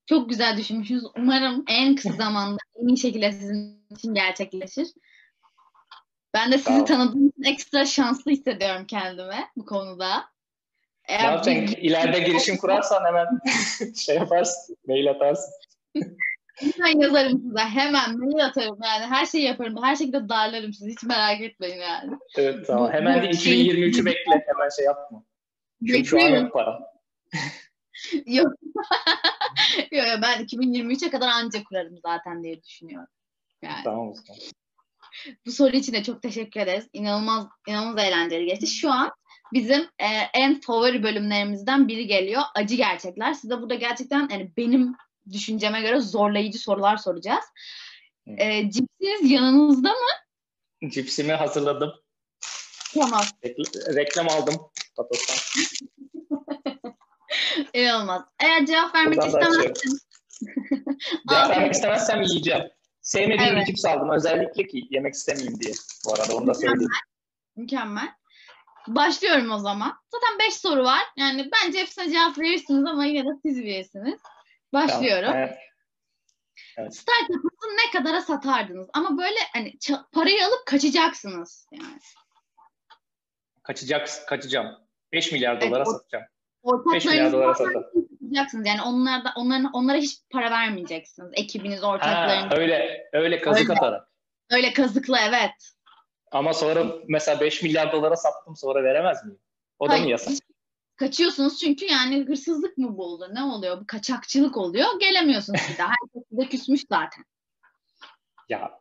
Çok 0.06 0.28
güzel 0.28 0.56
düşünmüşsünüz. 0.56 1.04
Umarım 1.16 1.64
en 1.68 1.94
kısa 1.94 2.12
zamanda 2.12 2.58
en 2.82 2.88
iyi 2.88 2.98
şekilde 2.98 3.32
sizin 3.32 3.86
için 3.90 4.14
gerçekleşir. 4.14 4.88
Ben 6.34 6.52
de 6.52 6.58
sizi 6.58 6.64
tamam. 6.64 6.84
tanıdığım 6.84 7.28
için 7.28 7.52
ekstra 7.52 7.84
şanslı 7.84 8.30
hissediyorum 8.30 8.86
kendime 8.86 9.48
bu 9.56 9.64
konuda. 9.66 10.24
Eğer 11.08 11.32
yapacaksın? 11.32 11.76
Bir... 11.76 11.82
İleride 11.82 12.18
girişim 12.18 12.56
kurarsan 12.56 13.04
hemen 13.04 13.26
şey 13.94 14.16
yaparsın, 14.16 14.76
mail 14.86 15.10
atarsın. 15.10 15.52
Hemen 16.60 17.00
yazarım 17.00 17.42
size. 17.42 17.58
Hemen 17.58 18.18
mail 18.18 18.44
atarım 18.46 18.78
yani. 18.84 19.06
Her 19.06 19.26
şeyi 19.26 19.44
yaparım. 19.44 19.82
Her 19.82 19.96
şekilde 19.96 20.28
darlarım 20.28 20.72
sizi. 20.72 20.90
Hiç 20.90 21.02
merak 21.02 21.40
etmeyin 21.40 21.80
yani. 21.80 22.12
Evet 22.36 22.66
tamam. 22.66 22.92
Hemen 22.92 23.22
de 23.22 23.30
2023'ü 23.30 24.04
bekle. 24.04 24.44
Hemen 24.46 24.68
şey 24.76 24.84
yapma. 24.84 25.24
Çünkü 25.86 26.04
şu 26.04 26.22
an 26.22 26.28
yok 26.28 26.52
para. 26.52 26.80
yok. 28.26 28.52
yok 29.92 30.06
ben 30.22 30.44
2023'e 30.44 31.10
kadar 31.10 31.30
ancak 31.34 31.66
kurarım 31.66 31.98
zaten 32.06 32.42
diye 32.42 32.62
düşünüyorum. 32.62 33.08
Yani. 33.62 33.84
Tamam 33.84 34.08
o 34.08 34.14
zaman. 34.14 34.40
Bu 35.46 35.52
soru 35.52 35.76
için 35.76 35.92
de 35.92 36.02
çok 36.02 36.22
teşekkür 36.22 36.60
ederiz. 36.60 36.88
İnanılmaz 36.92 37.46
inanılmaz 37.68 38.04
eğlenceli 38.04 38.46
geçti. 38.46 38.66
Şu 38.66 38.90
an 38.92 39.10
bizim 39.52 39.80
e, 39.80 40.06
en 40.34 40.60
favori 40.60 41.02
bölümlerimizden 41.02 41.88
biri 41.88 42.06
geliyor. 42.06 42.42
Acı 42.54 42.74
gerçekler. 42.74 43.34
Size 43.34 43.60
burada 43.60 43.74
gerçekten 43.74 44.28
yani 44.30 44.52
benim 44.56 44.94
düşünceme 45.32 45.80
göre 45.80 46.00
zorlayıcı 46.00 46.58
sorular 46.58 46.96
soracağız. 46.96 47.44
E, 48.26 48.70
cipsiniz 48.70 49.30
yanınızda 49.30 49.88
mı? 49.88 50.90
Cipsimi 50.90 51.32
hazırladım. 51.32 51.92
Tamam. 52.94 53.22
Rekl- 53.44 53.96
reklam 53.96 54.28
aldım 54.28 54.54
Patos'tan. 54.96 55.36
İnanılmaz. 57.74 58.22
Eğer 58.40 58.66
cevap 58.66 58.94
vermek 58.94 59.16
Buradan 59.18 59.28
istemezseniz 59.28 60.06
Cevap 61.30 61.50
vermek 61.50 61.74
istemezsem 61.74 62.22
yiyeceğim. 62.22 62.62
Sevmediğim 63.02 63.52
Evet. 63.52 63.60
bir 63.60 63.66
cips 63.66 63.84
aldım. 63.84 64.10
Özellikle 64.10 64.66
ki 64.66 64.88
yemek 64.90 65.14
istemeyeyim 65.14 65.60
diye. 65.60 65.72
Bu 66.06 66.14
arada 66.14 66.36
onu 66.36 66.46
da 66.46 66.54
söyleyeyim. 66.54 66.90
Mükemmel. 67.56 68.08
Başlıyorum 68.88 69.50
o 69.50 69.58
zaman. 69.58 69.92
Zaten 70.12 70.38
5 70.38 70.54
soru 70.54 70.84
var. 70.84 71.02
Yani 71.16 71.50
bence 71.52 71.78
hepsine 71.78 72.12
cevap 72.12 72.38
verirsiniz 72.38 72.86
ama 72.86 73.04
yine 73.04 73.24
de 73.24 73.30
siz 73.42 73.58
bilirsiniz. 73.58 74.20
Başlıyorum. 74.72 75.30
Tamam, 75.32 75.48
evet. 76.78 76.94
Startup'ınızı 76.94 77.76
ne 77.86 77.98
kadara 77.98 78.20
satardınız? 78.20 78.88
Ama 78.94 79.18
böyle 79.18 79.38
hani 79.52 79.78
parayı 80.12 80.46
alıp 80.46 80.66
kaçacaksınız. 80.66 81.66
Yani. 81.72 81.98
Kaçacak, 83.62 84.08
kaçacağım. 84.28 84.76
5 85.12 85.32
milyar 85.32 85.60
dolara 85.60 85.76
Evet, 85.76 85.86
o- 85.88 85.92
satacağım. 85.92 86.24
5 86.94 87.04
milyar 87.04 87.32
dolara 87.32 87.54
satarım. 87.54 87.84
kaçacaksınız. 88.20 88.66
Yani 88.66 88.82
onlar 88.82 89.24
da, 89.24 89.32
onların, 89.36 89.70
onlara 89.72 89.98
hiç 89.98 90.18
para 90.30 90.50
vermeyeceksiniz. 90.50 91.30
Ekibiniz, 91.34 91.82
Ha, 91.82 91.86
ortaklarınız. 91.88 92.58
öyle 92.58 93.08
öyle 93.12 93.40
kazık 93.40 93.70
Öyle. 93.70 93.80
atarak. 93.80 94.08
Öyle 94.50 94.72
kazıklı 94.72 95.16
evet. 95.28 95.50
Ama 96.32 96.52
sonra 96.52 96.84
mesela 97.08 97.40
5 97.40 97.62
milyar 97.62 97.92
dolara 97.92 98.16
sattım 98.16 98.56
sonra 98.56 98.84
veremez 98.84 99.24
miyim? 99.24 99.38
O 99.78 99.88
da 99.88 99.92
Hayır, 99.92 100.04
mı 100.04 100.10
yasak? 100.10 100.34
Kaçıyorsunuz 101.00 101.58
çünkü 101.58 101.84
yani 101.84 102.24
hırsızlık 102.24 102.78
mı 102.78 102.96
bu 102.96 103.04
oldu? 103.04 103.28
Ne 103.32 103.42
oluyor? 103.42 103.80
Bu 103.80 103.86
kaçakçılık 103.86 104.56
oluyor. 104.56 104.86
Gelemiyorsunuz 105.00 105.60
bir 105.72 105.78
daha. 105.78 105.88
Herkes 105.88 106.28
size 106.30 106.48
küsmüş 106.48 106.80
zaten. 106.88 107.24
Ya 108.48 108.80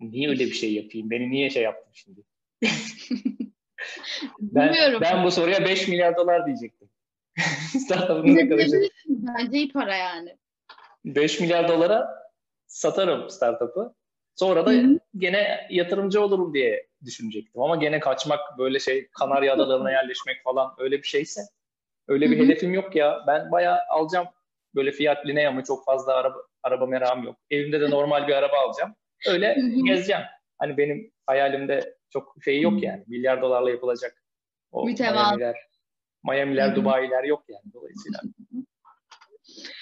niye 0.00 0.28
öyle 0.28 0.46
bir 0.46 0.52
şey 0.52 0.74
yapayım? 0.74 1.10
Beni 1.10 1.30
niye 1.30 1.50
şey 1.50 1.62
yaptın 1.62 1.92
şimdi? 1.92 2.20
Ben, 4.40 4.68
Bilmiyorum. 4.68 5.00
ben 5.02 5.24
bu 5.24 5.30
soruya 5.30 5.64
5 5.64 5.88
milyar 5.88 6.16
dolar 6.16 6.46
diyecektim. 6.46 6.90
Startup'ın 7.78 8.34
ne 8.36 8.48
kadar? 8.48 8.66
Bence 9.08 9.58
iyi 9.58 9.72
para 9.72 9.96
yani. 9.96 10.36
5 11.04 11.40
milyar 11.40 11.68
dolara 11.68 12.08
satarım 12.66 13.30
startup'ı. 13.30 13.94
Sonra 14.36 14.66
da 14.66 14.70
Hı 14.70 14.76
hı. 14.76 14.98
gene 15.16 15.66
yatırımcı 15.70 16.22
olurum 16.22 16.54
diye 16.54 16.86
düşünecektim. 17.04 17.62
Ama 17.62 17.76
gene 17.76 18.00
kaçmak 18.00 18.58
böyle 18.58 18.78
şey 18.78 19.08
Kanarya 19.08 19.54
Adalarına 19.54 19.90
yerleşmek 19.90 20.42
falan 20.44 20.74
öyle 20.78 20.98
bir 20.98 21.06
şeyse 21.06 21.40
öyle 22.08 22.30
bir 22.30 22.38
Hı 22.38 22.42
hı. 22.42 22.44
hedefim 22.44 22.74
yok 22.74 22.96
ya. 22.96 23.24
Ben 23.26 23.52
bayağı 23.52 23.78
alacağım 23.90 24.26
böyle 24.74 24.92
Fiat 24.92 25.26
Linea'mı 25.26 25.64
çok 25.64 25.84
fazla 25.84 26.14
araba, 26.14 26.36
araba 26.62 26.86
merakım 26.86 27.24
yok. 27.24 27.36
Evimde 27.50 27.80
de 27.80 27.90
normal 27.90 28.28
bir 28.28 28.32
araba 28.32 28.56
alacağım. 28.58 28.94
Öyle 29.26 29.56
Hı 29.56 29.60
hı. 29.60 29.84
gezeceğim. 29.86 30.22
Hani 30.58 30.76
benim 30.76 31.12
hayalimde 31.26 31.96
çok 32.10 32.36
şey 32.44 32.60
yok 32.60 32.82
yani. 32.82 33.04
Milyar 33.06 33.42
dolarla 33.42 33.70
yapılacak 33.70 34.24
o 34.72 34.86
Mütevazı. 34.86 35.36
Miami'ler, 35.36 35.56
Miami'ler. 36.24 36.76
Dubai'ler 36.76 37.24
yok 37.24 37.44
yani 37.48 37.72
dolayısıyla. 37.72 38.20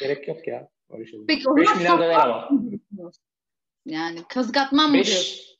Gerek 0.01 0.29
yok 0.29 0.49
ya. 0.49 0.69
Öyle 0.91 1.07
şey. 1.07 1.21
Peki 1.29 1.51
o 1.51 1.57
5 1.57 1.65
zaman 1.67 1.79
milyar 1.79 1.99
dolar 1.99 2.29
ama. 2.29 2.49
mı? 2.51 2.79
Yani 3.87 4.19
kazık 4.29 4.57
atmam 4.57 4.87
mı 4.87 4.95
diyorsunuz? 4.95 5.52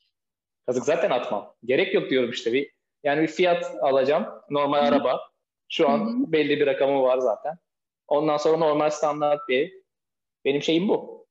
5 0.63 0.65
kazık 0.65 0.85
zaten 0.85 1.09
atmam. 1.09 1.55
Gerek 1.65 1.93
yok 1.93 2.09
diyorum 2.09 2.29
işte 2.29 2.53
bir. 2.53 2.71
Yani 3.03 3.21
bir 3.21 3.27
fiyat 3.27 3.75
alacağım. 3.81 4.25
Normal 4.49 4.77
Hı 4.77 4.85
hı. 4.85 4.87
araba. 4.87 5.21
Şu 5.69 5.89
an 5.89 5.99
Hı 5.99 6.03
hı. 6.03 6.31
belli 6.31 6.59
bir 6.59 6.65
rakamı 6.65 7.01
var 7.01 7.17
zaten. 7.17 7.57
Ondan 8.07 8.37
sonra 8.37 8.57
normal 8.57 8.89
standart 8.89 9.39
bir 9.49 9.59
ev. 9.59 9.69
Benim 10.45 10.61
şeyim 10.61 10.87
bu. 10.87 11.27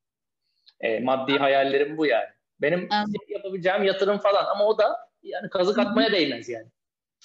E, 0.81 1.01
maddi 1.01 1.39
hayallerim 1.39 1.99
bu 1.99 2.07
yani. 2.07 2.29
Benim 2.61 2.89
Anladım. 2.91 3.21
yapabileceğim 3.29 3.85
yatırım 3.85 4.19
falan 4.19 4.45
ama 4.45 4.67
o 4.67 4.79
da 4.79 4.97
yani 5.23 5.51
kazık 5.51 5.79
atmaya 5.79 6.13
değmez 6.13 6.49
yani. 6.49 6.69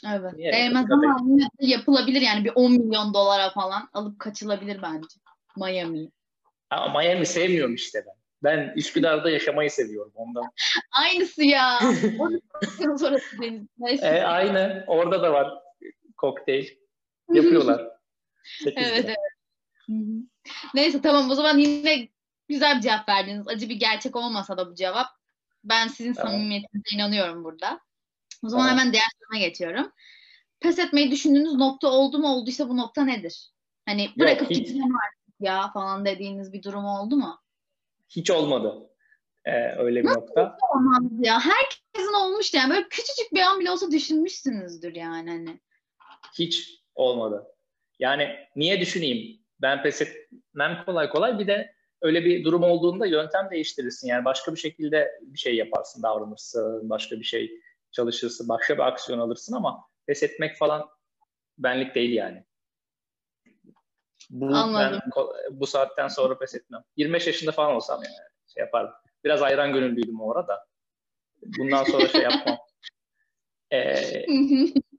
Evet. 0.05 0.33
Değmez 0.37 0.91
ama 0.91 1.17
yapılabilir 1.59 2.21
yani 2.21 2.45
bir 2.45 2.51
10 2.55 2.71
milyon 2.71 3.13
dolara 3.13 3.49
falan 3.49 3.89
alıp 3.93 4.19
kaçılabilir 4.19 4.81
bence. 4.81 5.07
Miami. 5.57 6.09
Ama 6.69 6.99
Miami 6.99 7.25
sevmiyorum 7.25 7.75
işte 7.75 8.03
ben. 8.07 8.16
Ben 8.43 8.73
Üsküdar'da 8.75 9.29
yaşamayı 9.29 9.71
seviyorum 9.71 10.11
ondan. 10.15 10.43
Aynısı 10.91 11.43
ya. 11.43 11.79
E, 14.01 14.21
aynı. 14.21 14.83
Orada 14.87 15.23
da 15.23 15.33
var 15.33 15.53
kokteyl. 16.17 16.65
Yapıyorlar. 17.33 17.87
Evet 18.65 19.05
evet. 19.05 19.17
Neyse 20.73 21.01
tamam 21.01 21.29
o 21.29 21.35
zaman 21.35 21.57
yine 21.57 22.07
güzel 22.47 22.77
bir 22.77 22.81
cevap 22.81 23.09
verdiniz. 23.09 23.47
Acı 23.47 23.69
bir 23.69 23.75
gerçek 23.75 24.15
olmasa 24.15 24.57
da 24.57 24.71
bu 24.71 24.75
cevap. 24.75 25.07
Ben 25.63 25.87
sizin 25.87 26.13
Tamam. 26.13 26.31
samimiyetinize 26.31 26.95
inanıyorum 26.95 27.43
burada. 27.43 27.79
O 28.43 28.49
zaman 28.49 28.67
Tamam. 28.67 28.79
hemen 28.79 28.93
diğer 28.93 29.07
soruma 29.19 29.45
geçiyorum. 29.45 29.91
Pes 30.59 30.79
etmeyi 30.79 31.11
düşündüğünüz 31.11 31.53
nokta 31.53 31.87
oldu 31.87 32.19
mu? 32.19 32.27
Olduysa 32.27 32.69
bu 32.69 32.77
nokta 32.77 33.05
nedir? 33.05 33.51
Hani 33.85 34.09
bırakıp 34.19 34.49
gideceğim 34.49 34.95
artık 34.95 35.35
ya 35.39 35.71
falan 35.73 36.05
dediğiniz 36.05 36.53
bir 36.53 36.63
durum 36.63 36.85
oldu 36.85 37.15
mu? 37.17 37.39
Hiç 38.09 38.31
olmadı. 38.31 38.89
E, 39.45 39.75
öyle 39.77 40.03
bir 40.03 40.09
nokta. 40.09 40.57
Olmaz 40.75 41.11
ya. 41.19 41.39
Herkesin 41.39 42.13
olmuştu 42.13 42.57
yani. 42.57 42.69
Böyle 42.69 42.87
küçücük 42.89 43.33
bir 43.33 43.41
an 43.41 43.59
bile 43.59 43.71
olsa 43.71 43.91
düşünmüşsünüzdür 43.91 44.95
yani 44.95 45.29
hani. 45.29 45.59
Hiç 46.39 46.83
olmadı. 46.95 47.47
Yani 47.99 48.35
niye 48.55 48.81
düşüneyim? 48.81 49.41
Ben 49.61 49.83
pes 49.83 50.01
etmem 50.01 50.83
kolay 50.85 51.09
kolay. 51.09 51.39
Bir 51.39 51.47
de 51.47 51.73
öyle 52.01 52.25
bir 52.25 52.43
durum 52.43 52.63
olduğunda 52.63 53.05
yöntem 53.05 53.47
değiştirirsin. 53.51 54.07
Yani 54.07 54.25
başka 54.25 54.53
bir 54.53 54.59
şekilde 54.59 55.19
bir 55.21 55.39
şey 55.39 55.55
yaparsın, 55.55 56.03
davranırsın, 56.03 56.89
başka 56.89 57.19
bir 57.19 57.25
şey 57.25 57.51
çalışırsın, 57.91 58.49
başka 58.49 58.73
bir 58.73 58.87
aksiyon 58.87 59.19
alırsın 59.19 59.53
ama 59.53 59.83
pes 60.07 60.23
etmek 60.23 60.57
falan 60.57 60.89
benlik 61.57 61.95
değil 61.95 62.13
yani. 62.13 62.43
Bu, 64.29 64.55
Anladım. 64.55 64.99
ben 65.15 65.23
bu 65.51 65.67
saatten 65.67 66.07
sonra 66.07 66.37
pes 66.37 66.55
etmem. 66.55 66.83
25 66.97 67.27
yaşında 67.27 67.51
falan 67.51 67.75
olsam 67.75 68.03
yani 68.03 68.29
şey 68.53 68.61
yapardım. 68.61 68.93
Biraz 69.23 69.41
ayran 69.41 69.73
gönüllüydüm 69.73 70.21
o 70.21 70.31
arada. 70.31 70.67
Bundan 71.41 71.83
sonra 71.83 72.07
şey 72.07 72.21
yapmam. 72.21 72.57
Ee, 73.71 74.25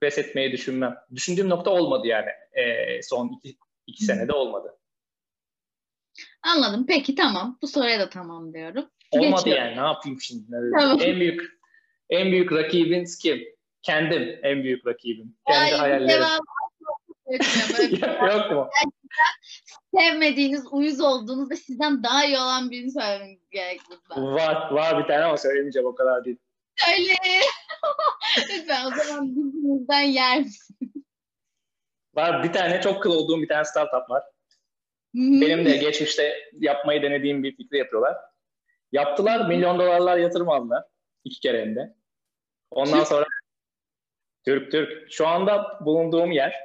pes 0.01 0.17
etmeyi 0.17 0.51
düşünmem. 0.51 0.97
Düşündüğüm 1.15 1.49
nokta 1.49 1.71
olmadı 1.71 2.07
yani. 2.07 2.29
Ee, 2.53 3.01
son 3.01 3.29
iki, 3.29 3.57
iki 3.87 4.03
senede 4.03 4.33
olmadı. 4.33 4.77
Anladım. 6.41 6.85
Peki 6.87 7.15
tamam. 7.15 7.57
Bu 7.61 7.67
soruya 7.67 7.99
da 7.99 8.09
tamam 8.09 8.53
diyorum. 8.53 8.89
Olmadı 9.11 9.43
Geçiyorum. 9.45 9.65
yani. 9.65 9.77
Ne 9.77 9.85
yapayım 9.87 10.21
şimdi? 10.21 10.45
Tamam. 10.79 10.99
En 11.01 11.19
büyük 11.19 11.59
en 12.09 12.31
büyük 12.31 12.51
rakibiniz 12.51 13.17
kim? 13.17 13.43
Kendim 13.81 14.39
en 14.43 14.63
büyük 14.63 14.87
rakibim. 14.87 15.35
Kendi 15.47 15.73
Ay, 15.73 15.79
hayallerim. 15.79 16.09
devamı 16.09 16.39
Böyle 17.79 18.33
Yok 18.33 18.51
mu? 18.51 18.69
Sevmediğiniz, 19.95 20.65
uyuz 20.71 21.01
olduğunuz 21.01 21.51
ve 21.51 21.55
sizden 21.55 22.03
daha 22.03 22.25
iyi 22.25 22.37
olan 22.37 22.71
birini 22.71 22.91
söylemeniz 22.91 23.49
gerek 23.51 23.81
lütfen. 23.91 24.23
Var, 24.23 24.71
var 24.71 25.03
bir 25.03 25.07
tane 25.07 25.23
ama 25.23 25.37
söylemeyeceğim 25.37 25.87
o 25.87 25.95
kadar 25.95 26.25
değil. 26.25 26.37
Söyle. 26.75 27.13
lütfen 28.49 28.85
o 28.85 28.89
zaman 28.95 29.35
birbirinizden 29.35 30.01
yer 30.01 30.39
misin? 30.39 31.05
Var 32.15 32.43
bir 32.43 32.53
tane 32.53 32.81
çok 32.81 33.03
kıl 33.03 33.11
olduğum 33.11 33.41
bir 33.41 33.47
tane 33.47 33.65
startup 33.65 34.09
var. 34.09 34.23
Benim 35.13 35.65
de 35.65 35.77
geçmişte 35.77 36.33
yapmayı 36.53 37.01
denediğim 37.01 37.43
bir 37.43 37.55
fikri 37.55 37.77
yapıyorlar. 37.77 38.17
Yaptılar, 38.91 39.47
milyon 39.47 39.79
dolarlar 39.79 40.17
yatırım 40.17 40.49
aldılar. 40.49 40.83
iki 41.23 41.39
kere 41.39 41.61
hem 41.61 41.75
de. 41.75 41.95
Ondan 42.71 43.03
sonra 43.03 43.25
Türk 44.45 44.71
Türk. 44.71 45.11
Şu 45.11 45.27
anda 45.27 45.79
bulunduğum 45.85 46.31
yer 46.31 46.55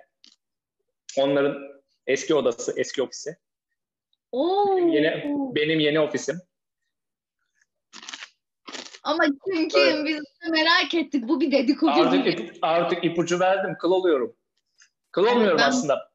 onların 1.18 1.73
eski 2.06 2.34
odası, 2.34 2.72
eski 2.76 3.02
ofisi. 3.02 3.36
Oo. 4.32 4.78
Yeni, 4.78 5.24
benim 5.54 5.80
yeni 5.80 6.00
ofisim. 6.00 6.40
Ama 9.02 9.24
çünkü 9.24 9.78
Evet. 9.78 10.04
biz 10.06 10.16
de 10.16 10.50
merak 10.50 10.94
ettik. 10.94 11.28
Bu 11.28 11.40
bir 11.40 11.52
dedikodu 11.52 11.90
Artık, 11.90 12.26
ip, 12.26 12.58
artık 12.62 13.04
ipucu 13.04 13.40
verdim. 13.40 13.76
Kıl 13.80 13.90
oluyorum. 13.90 14.36
Kıl 15.10 15.26
olmuyorum 15.26 15.58
ben- 15.58 15.68
aslında. 15.68 16.10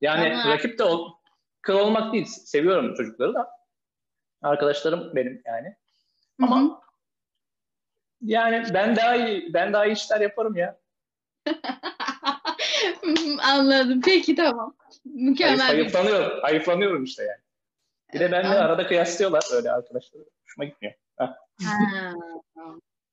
Yani 0.00 0.34
Ama- 0.34 0.52
rakip 0.52 0.78
de 0.78 0.84
ol, 0.84 1.12
kıl 1.62 1.74
olmak 1.74 2.12
değil. 2.12 2.26
Seviyorum 2.26 2.94
çocukları 2.94 3.34
da. 3.34 3.50
Arkadaşlarım 4.42 5.16
benim 5.16 5.42
yani. 5.46 5.76
Ama 6.42 6.80
yani 8.20 8.66
ben 8.74 8.96
daha 8.96 9.16
iyi 9.16 9.54
ben 9.54 9.72
daha 9.72 9.86
iyi 9.86 9.92
işler 9.92 10.20
yaparım 10.20 10.56
ya. 10.56 10.80
Anladım. 13.42 14.00
Peki 14.04 14.34
tamam. 14.36 14.76
Mükemmel 15.04 15.56
bir 15.56 15.74
hayıflanıyorum. 15.74 16.40
Hayıflanıyorum 16.42 17.04
işte 17.04 17.22
yani. 17.22 17.40
Bir 18.14 18.20
de 18.20 18.32
benimle 18.32 18.54
arada 18.54 18.86
kıyaslıyorlar 18.86 19.44
öyle 19.52 19.72
arkadaşlar. 19.72 20.22
Hoşuma 20.44 20.64
gitmiyor. 20.64 20.94
Ha. 21.16 21.38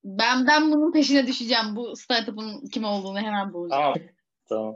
Ben 0.03 0.47
ben 0.47 0.71
bunun 0.71 0.91
peşine 0.91 1.27
düşeceğim. 1.27 1.75
Bu 1.75 1.95
startup'ın 1.95 2.67
kim 2.67 2.83
olduğunu 2.83 3.19
hemen 3.19 3.53
bulacağım. 3.53 3.93
Tamam. 4.49 4.75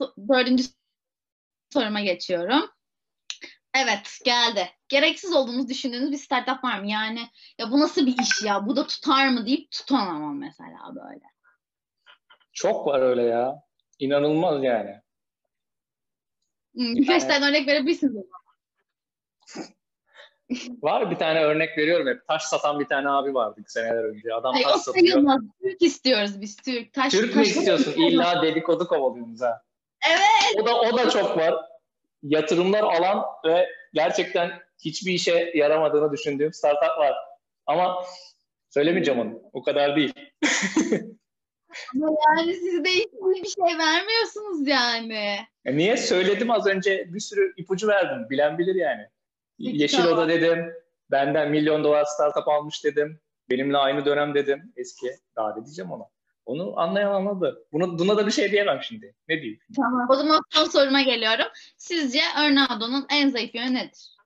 Dördüncü 0.28 0.64
soruma 1.72 2.00
geçiyorum. 2.00 2.70
Evet 3.74 4.18
geldi. 4.24 4.68
Gereksiz 4.88 5.32
olduğunu 5.32 5.68
düşündüğünüz 5.68 6.12
bir 6.12 6.16
startup 6.16 6.64
var 6.64 6.80
mı? 6.80 6.90
Yani 6.90 7.20
ya 7.58 7.70
bu 7.70 7.80
nasıl 7.80 8.06
bir 8.06 8.18
iş 8.18 8.42
ya? 8.44 8.66
Bu 8.66 8.76
da 8.76 8.86
tutar 8.86 9.28
mı 9.28 9.46
deyip 9.46 9.70
tutamam 9.70 10.38
mesela 10.38 10.94
böyle. 10.94 11.24
Çok 12.52 12.86
var 12.86 13.00
öyle 13.00 13.22
ya. 13.22 13.62
İnanılmaz 13.98 14.64
yani. 14.64 15.00
Birkaç 16.80 17.24
tane 17.24 17.48
örnek 17.48 17.68
verebilirsiniz 17.68 18.16
o 18.16 18.22
Var 20.82 21.10
bir 21.10 21.16
tane 21.16 21.44
örnek 21.44 21.78
veriyorum 21.78 22.08
hep. 22.08 22.26
Taş 22.28 22.42
satan 22.42 22.80
bir 22.80 22.84
tane 22.84 23.10
abi 23.10 23.34
vardı 23.34 23.60
seneler 23.66 24.04
önce. 24.04 24.34
Adam 24.34 24.54
Ay, 24.54 24.62
taş 24.62 24.80
satıyor. 24.80 25.06
Sayılmaz. 25.06 25.40
Türk 25.62 25.82
istiyoruz 25.82 26.40
biz 26.40 26.56
Türk. 26.56 26.92
Taş, 26.92 27.12
Türk 27.12 27.36
mü 27.36 27.42
istiyorsun? 27.42 27.92
İlla 27.96 28.42
dedikodu 28.42 28.86
kovalıyorsunuz 28.86 29.40
ha. 29.40 29.62
Evet. 30.08 30.62
O 30.62 30.66
da, 30.66 30.80
o 30.80 30.96
da 30.96 31.10
çok 31.10 31.36
var. 31.36 31.54
Yatırımlar 32.22 32.82
alan 32.82 33.24
ve 33.44 33.68
gerçekten 33.92 34.50
hiçbir 34.84 35.12
işe 35.12 35.52
yaramadığını 35.54 36.12
düşündüğüm 36.12 36.52
startup 36.52 36.98
var. 36.98 37.14
Ama 37.66 38.04
söylemeyeceğim 38.70 39.20
onu. 39.20 39.42
O 39.52 39.62
kadar 39.62 39.96
değil. 39.96 40.14
Ama 41.94 42.16
yani 42.28 42.54
siz 42.54 42.84
de 42.84 42.88
hiçbir 42.88 43.48
şey 43.48 43.78
vermiyorsunuz 43.78 44.68
yani. 44.68 45.38
E 45.64 45.76
niye? 45.76 45.96
Söyledim 45.96 46.50
az 46.50 46.66
önce 46.66 47.14
bir 47.14 47.20
sürü 47.20 47.54
ipucu 47.56 47.88
verdim. 47.88 48.26
Bilen 48.30 48.58
bilir 48.58 48.74
yani. 48.74 49.06
Yeşil 49.58 50.04
Oda 50.04 50.28
dedim. 50.28 50.72
Benden 51.10 51.50
milyon 51.50 51.84
dolar 51.84 52.04
startup 52.04 52.48
almış 52.48 52.84
dedim. 52.84 53.20
Benimle 53.50 53.76
aynı 53.76 54.04
dönem 54.04 54.34
dedim. 54.34 54.72
Eski. 54.76 55.10
Daha 55.36 55.54
ne 55.54 55.64
diyeceğim 55.64 55.92
ona. 55.92 56.04
Onu 56.46 56.80
anlayan 56.80 57.12
anladı. 57.12 57.66
Bunu, 57.72 57.98
buna 57.98 58.16
da 58.16 58.26
bir 58.26 58.32
şey 58.32 58.50
diyemem 58.52 58.80
şimdi. 58.82 59.14
Ne 59.28 59.42
diyeyim? 59.42 59.60
Tamam. 59.76 60.06
O 60.10 60.14
zaman 60.14 60.40
son 60.50 60.64
soruma 60.64 61.02
geliyorum. 61.02 61.46
Sizce 61.76 62.20
Örnado'nun 62.44 63.06
en 63.10 63.30
zayıf 63.30 63.54
yönü 63.54 63.74
nedir? 63.74 64.16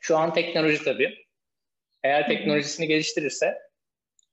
Şu 0.00 0.18
an 0.18 0.34
teknoloji 0.34 0.84
tabii. 0.84 1.26
Eğer 2.02 2.28
teknolojisini 2.28 2.86
geliştirirse 2.86 3.58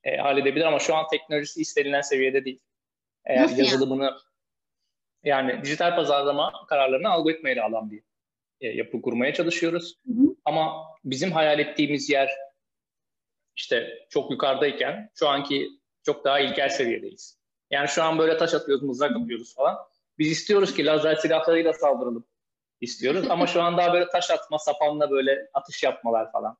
e, 0.03 0.17
halledebilir 0.17 0.65
ama 0.65 0.79
şu 0.79 0.95
an 0.95 1.07
teknolojisi 1.11 1.61
istenilen 1.61 2.01
seviyede 2.01 2.45
değil. 2.45 2.59
Eğer 3.25 3.43
Nasıl 3.43 3.57
yazılımını 3.57 4.03
yani? 5.23 5.51
yani 5.51 5.63
dijital 5.63 5.95
pazarlama 5.95 6.65
kararlarını 6.69 7.09
algoritmayla 7.09 7.65
alan 7.65 7.91
bir 7.91 8.03
e, 8.61 8.67
yapı 8.67 9.01
kurmaya 9.01 9.33
çalışıyoruz. 9.33 9.95
Hı 10.07 10.13
hı. 10.13 10.35
Ama 10.45 10.87
bizim 11.03 11.31
hayal 11.31 11.59
ettiğimiz 11.59 12.09
yer 12.09 12.29
işte 13.55 14.05
çok 14.09 14.31
yukarıdayken 14.31 15.09
şu 15.15 15.27
anki 15.27 15.69
çok 16.03 16.25
daha 16.25 16.39
ilkel 16.39 16.69
seviyedeyiz. 16.69 17.41
Yani 17.71 17.87
şu 17.87 18.03
an 18.03 18.19
böyle 18.19 18.37
taş 18.37 18.53
atıyoruz, 18.53 18.83
mızrak 18.83 19.11
atıyoruz 19.15 19.55
falan. 19.55 19.77
Biz 20.17 20.31
istiyoruz 20.31 20.75
ki 20.75 20.85
lazer 20.85 21.15
silahlarıyla 21.15 21.73
saldıralım 21.73 22.25
istiyoruz. 22.81 23.29
Ama 23.29 23.47
şu 23.47 23.61
an 23.61 23.77
daha 23.77 23.93
böyle 23.93 24.07
taş 24.07 24.31
atma, 24.31 24.59
sapanla 24.59 25.11
böyle 25.11 25.49
atış 25.53 25.83
yapmalar 25.83 26.31
falan 26.31 26.57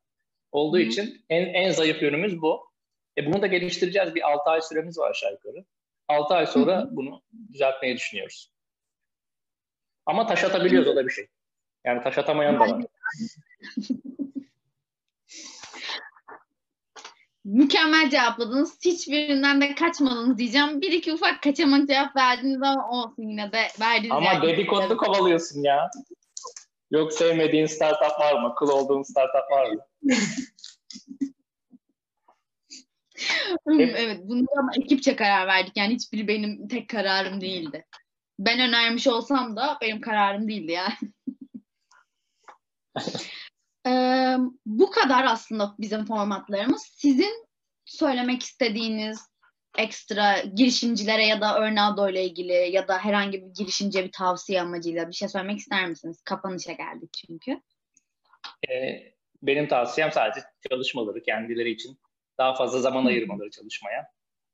olduğu 0.52 0.80
için 0.80 1.26
en, 1.30 1.46
en 1.46 1.72
zayıf 1.72 2.02
yönümüz 2.02 2.42
bu. 2.42 2.71
E 3.18 3.26
bunu 3.26 3.42
da 3.42 3.48
geliştireceğiz. 3.48 4.16
Bir 4.16 4.32
6 4.32 4.50
ay 4.50 4.62
süremiz 4.62 4.98
var 4.98 5.10
aşağı 5.10 5.32
yukarı. 5.32 5.66
6 6.08 6.34
ay 6.34 6.48
sonra 6.48 6.82
Hı. 6.82 6.90
bunu 6.92 7.22
düzeltmeyi 7.54 7.96
düşünüyoruz. 7.96 8.52
Ama 10.06 10.28
taş 10.28 10.44
atabiliyoruz 10.44 10.88
o 10.88 10.96
da 10.96 11.06
bir 11.08 11.12
şey. 11.12 11.28
Yani 11.86 12.04
taş 12.04 12.18
atamayan 12.18 12.56
da 12.56 12.60
var. 12.60 12.82
Mükemmel 17.46 18.10
cevapladınız. 18.10 18.80
Hiçbirinden 18.86 19.62
de 19.62 19.76
kaçmadınız 19.76 20.38
diyeceğim. 20.38 20.82
Bir 20.82 20.92
iki 20.92 21.14
ufak 21.14 21.44
kaçamak 21.44 21.88
cevap 21.88 22.16
verdiniz 22.16 22.64
ama 22.64 22.90
olsun 22.90 23.24
yine 23.24 23.52
de 23.52 23.68
verdiniz. 23.80 24.12
Ama 24.12 24.34
yani. 24.34 24.48
dedikodu 24.48 24.98
kovalıyorsun 24.98 25.64
ya. 25.64 25.90
Yok 26.92 27.14
sevmediğin 27.14 27.66
startup 27.66 28.20
var 28.20 28.42
mı? 28.42 28.56
Kıl 28.56 28.70
olduğun 28.70 29.04
startup 29.04 29.52
var 29.52 29.72
mı? 29.72 29.82
evet 33.80 34.20
bunu 34.24 34.46
ama 34.60 34.72
ekipçe 34.76 35.16
karar 35.16 35.48
verdik. 35.48 35.78
Yani 35.78 35.94
hiçbiri 35.94 36.28
benim 36.28 36.68
tek 36.68 36.90
kararım 36.90 37.42
değildi. 37.42 37.86
Ben 38.40 38.60
önermiş 38.60 39.08
olsam 39.08 39.56
da 39.56 39.78
benim 39.82 40.02
kararım 40.02 40.48
değildi 40.48 40.72
yani. 40.72 40.94
ee, 43.88 44.38
bu 44.66 44.92
kadar 44.92 45.26
aslında 45.26 45.76
bizim 45.80 46.06
formatlarımız. 46.06 46.82
Sizin 46.82 47.48
söylemek 47.86 48.44
istediğiniz 48.44 49.32
ekstra 49.78 50.40
girişimcilere 50.40 51.26
ya 51.26 51.42
da 51.42 51.60
Örnado 51.60 52.10
ile 52.10 52.26
ilgili 52.26 52.54
ya 52.54 52.88
da 52.88 52.98
herhangi 52.98 53.42
bir 53.42 53.54
girişimciye 53.58 54.04
bir 54.04 54.12
tavsiye 54.12 54.62
amacıyla 54.62 55.08
bir 55.08 55.14
şey 55.14 55.28
söylemek 55.28 55.60
ister 55.60 55.88
misiniz? 55.90 56.22
Kapanışa 56.26 56.72
geldik 56.72 57.10
çünkü. 57.28 57.62
Ee, 58.70 59.14
benim 59.44 59.68
tavsiyem 59.68 60.12
sadece 60.12 60.42
çalışmaları 60.70 61.24
kendileri 61.24 61.72
için 61.72 62.00
daha 62.42 62.54
fazla 62.54 62.80
zaman 62.80 63.06
ayırmaları 63.06 63.50
çalışmaya. 63.50 64.08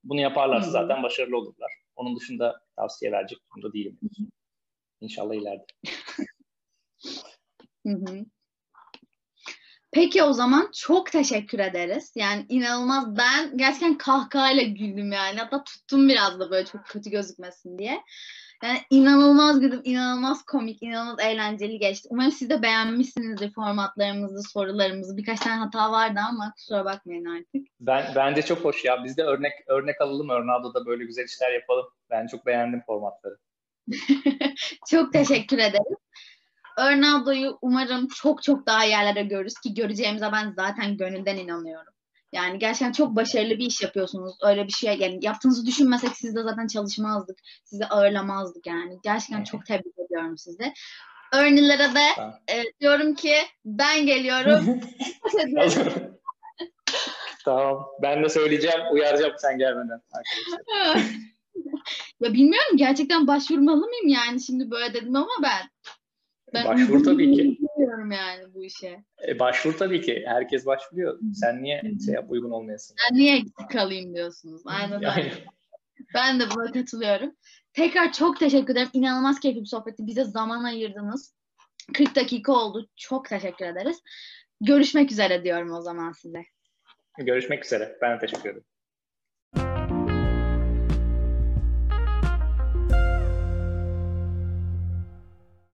Bunu 0.04 0.20
yaparlarsa 0.20 0.70
zaten 0.70 1.02
başarılı 1.02 1.36
olurlar. 1.36 1.72
Onun 1.96 2.16
dışında 2.16 2.60
tavsiye 2.76 3.12
verecek 3.12 3.38
durumda 3.50 3.72
değilim. 3.72 3.98
İnşallah 5.00 5.34
ileride. 5.34 5.66
Peki 9.92 10.22
o 10.22 10.32
zaman 10.32 10.70
çok 10.74 11.12
teşekkür 11.12 11.58
ederiz. 11.58 12.12
Yani 12.16 12.46
inanılmaz 12.48 13.16
ben 13.16 13.56
gerçekten 13.56 13.98
kahkahayla 13.98 14.62
güldüm 14.62 15.12
yani. 15.12 15.38
Hatta 15.38 15.64
tuttum 15.64 16.08
biraz 16.08 16.40
da 16.40 16.50
böyle 16.50 16.66
çok 16.66 16.84
kötü 16.86 17.10
gözükmesin 17.10 17.78
diye. 17.78 18.02
Yani 18.62 18.78
inanılmaz 18.90 19.60
güldüm, 19.60 19.80
inanılmaz 19.84 20.44
komik, 20.44 20.82
inanılmaz 20.82 21.20
eğlenceli 21.20 21.78
geçti. 21.78 22.08
Umarım 22.10 22.32
siz 22.32 22.50
de 22.50 22.62
beğenmişsinizdir 22.62 23.52
formatlarımızı, 23.52 24.42
sorularımızı. 24.42 25.16
Birkaç 25.16 25.40
tane 25.40 25.56
hata 25.56 25.92
vardı 25.92 26.20
ama 26.28 26.52
kusura 26.56 26.84
bakmayın 26.84 27.24
artık. 27.24 27.66
Ben 27.80 28.12
bence 28.16 28.42
çok 28.42 28.58
hoş 28.58 28.84
ya. 28.84 29.04
Biz 29.04 29.16
de 29.16 29.22
örnek 29.22 29.52
örnek 29.66 30.00
alalım. 30.00 30.28
Örnado'da 30.28 30.86
böyle 30.86 31.04
güzel 31.04 31.24
işler 31.24 31.52
yapalım. 31.52 31.86
Ben 32.10 32.26
çok 32.26 32.46
beğendim 32.46 32.82
formatları. 32.86 33.38
çok 34.90 35.12
teşekkür 35.12 35.58
ederim. 35.58 35.96
Örnado'yu 36.78 37.58
umarım 37.62 38.08
çok 38.08 38.42
çok 38.42 38.66
daha 38.66 38.84
yerlere 38.84 39.22
görürüz 39.22 39.54
ki 39.54 39.74
göreceğimize 39.74 40.32
ben 40.32 40.52
zaten 40.56 40.96
gönülden 40.96 41.36
inanıyorum. 41.36 41.92
Yani 42.32 42.58
gerçekten 42.58 42.92
çok 42.92 43.16
başarılı 43.16 43.50
bir 43.50 43.66
iş 43.66 43.82
yapıyorsunuz. 43.82 44.36
Öyle 44.42 44.66
bir 44.66 44.72
şey 44.72 44.98
yani 44.98 45.18
yaptığınızı 45.22 45.66
düşünmesek 45.66 46.16
siz 46.16 46.34
de 46.36 46.42
zaten 46.42 46.66
çalışmazdık. 46.66 47.38
Sizi 47.64 47.86
ağırlamazdık 47.86 48.66
yani. 48.66 48.98
Gerçekten 49.04 49.44
çok 49.44 49.66
tebrik 49.66 49.98
ediyorum 50.06 50.38
sizi. 50.38 50.72
Örnelere 51.32 51.94
de 51.94 52.06
e, 52.52 52.64
diyorum 52.80 53.14
ki 53.14 53.34
ben 53.64 54.06
geliyorum. 54.06 54.80
tamam. 57.44 57.86
Ben 58.02 58.24
de 58.24 58.28
söyleyeceğim, 58.28 58.80
uyaracağım 58.92 59.34
sen 59.38 59.58
gelmeden. 59.58 60.00
ya 62.20 62.32
bilmiyorum 62.32 62.76
gerçekten 62.76 63.26
başvurmalı 63.26 63.86
mıyım 63.86 64.08
yani 64.08 64.42
şimdi 64.42 64.70
böyle 64.70 64.94
dedim 64.94 65.16
ama 65.16 65.28
ben. 65.42 65.70
Ben 66.54 66.64
Başvur 66.64 67.04
tabii 67.04 67.36
ki. 67.36 67.58
Bilmiyorum 67.88 68.10
yani 68.10 68.54
bu 68.54 68.64
işe. 68.64 69.04
E, 69.28 69.38
başvur 69.38 69.78
tabii 69.78 70.00
ki. 70.00 70.24
Herkes 70.26 70.66
başvuruyor. 70.66 71.18
Sen 71.34 71.62
niye 71.62 71.82
şey 72.04 72.14
yap, 72.14 72.26
uygun 72.28 72.50
olmayasın? 72.50 72.96
Ben 73.10 73.18
niye 73.18 73.36
eksik 73.36 73.70
kalayım 73.70 74.14
diyorsunuz. 74.14 74.62
Aynen 74.64 74.96
öyle. 74.96 75.32
ben 76.14 76.40
de 76.40 76.44
buna 76.54 76.72
katılıyorum. 76.72 77.32
Tekrar 77.72 78.12
çok 78.12 78.40
teşekkür 78.40 78.72
ederim. 78.72 78.88
İnanılmaz 78.92 79.40
keyifli 79.40 79.60
bir 79.60 79.66
sohbetti. 79.66 80.06
Bize 80.06 80.24
zaman 80.24 80.64
ayırdınız. 80.64 81.34
40 81.94 82.16
dakika 82.16 82.52
oldu. 82.52 82.88
Çok 82.96 83.28
teşekkür 83.28 83.64
ederiz. 83.64 84.02
Görüşmek 84.60 85.12
üzere 85.12 85.44
diyorum 85.44 85.72
o 85.72 85.80
zaman 85.80 86.12
size. 86.12 86.42
Görüşmek 87.18 87.64
üzere. 87.64 87.98
Ben 88.02 88.18
teşekkür 88.18 88.50
ederim. 88.50 88.64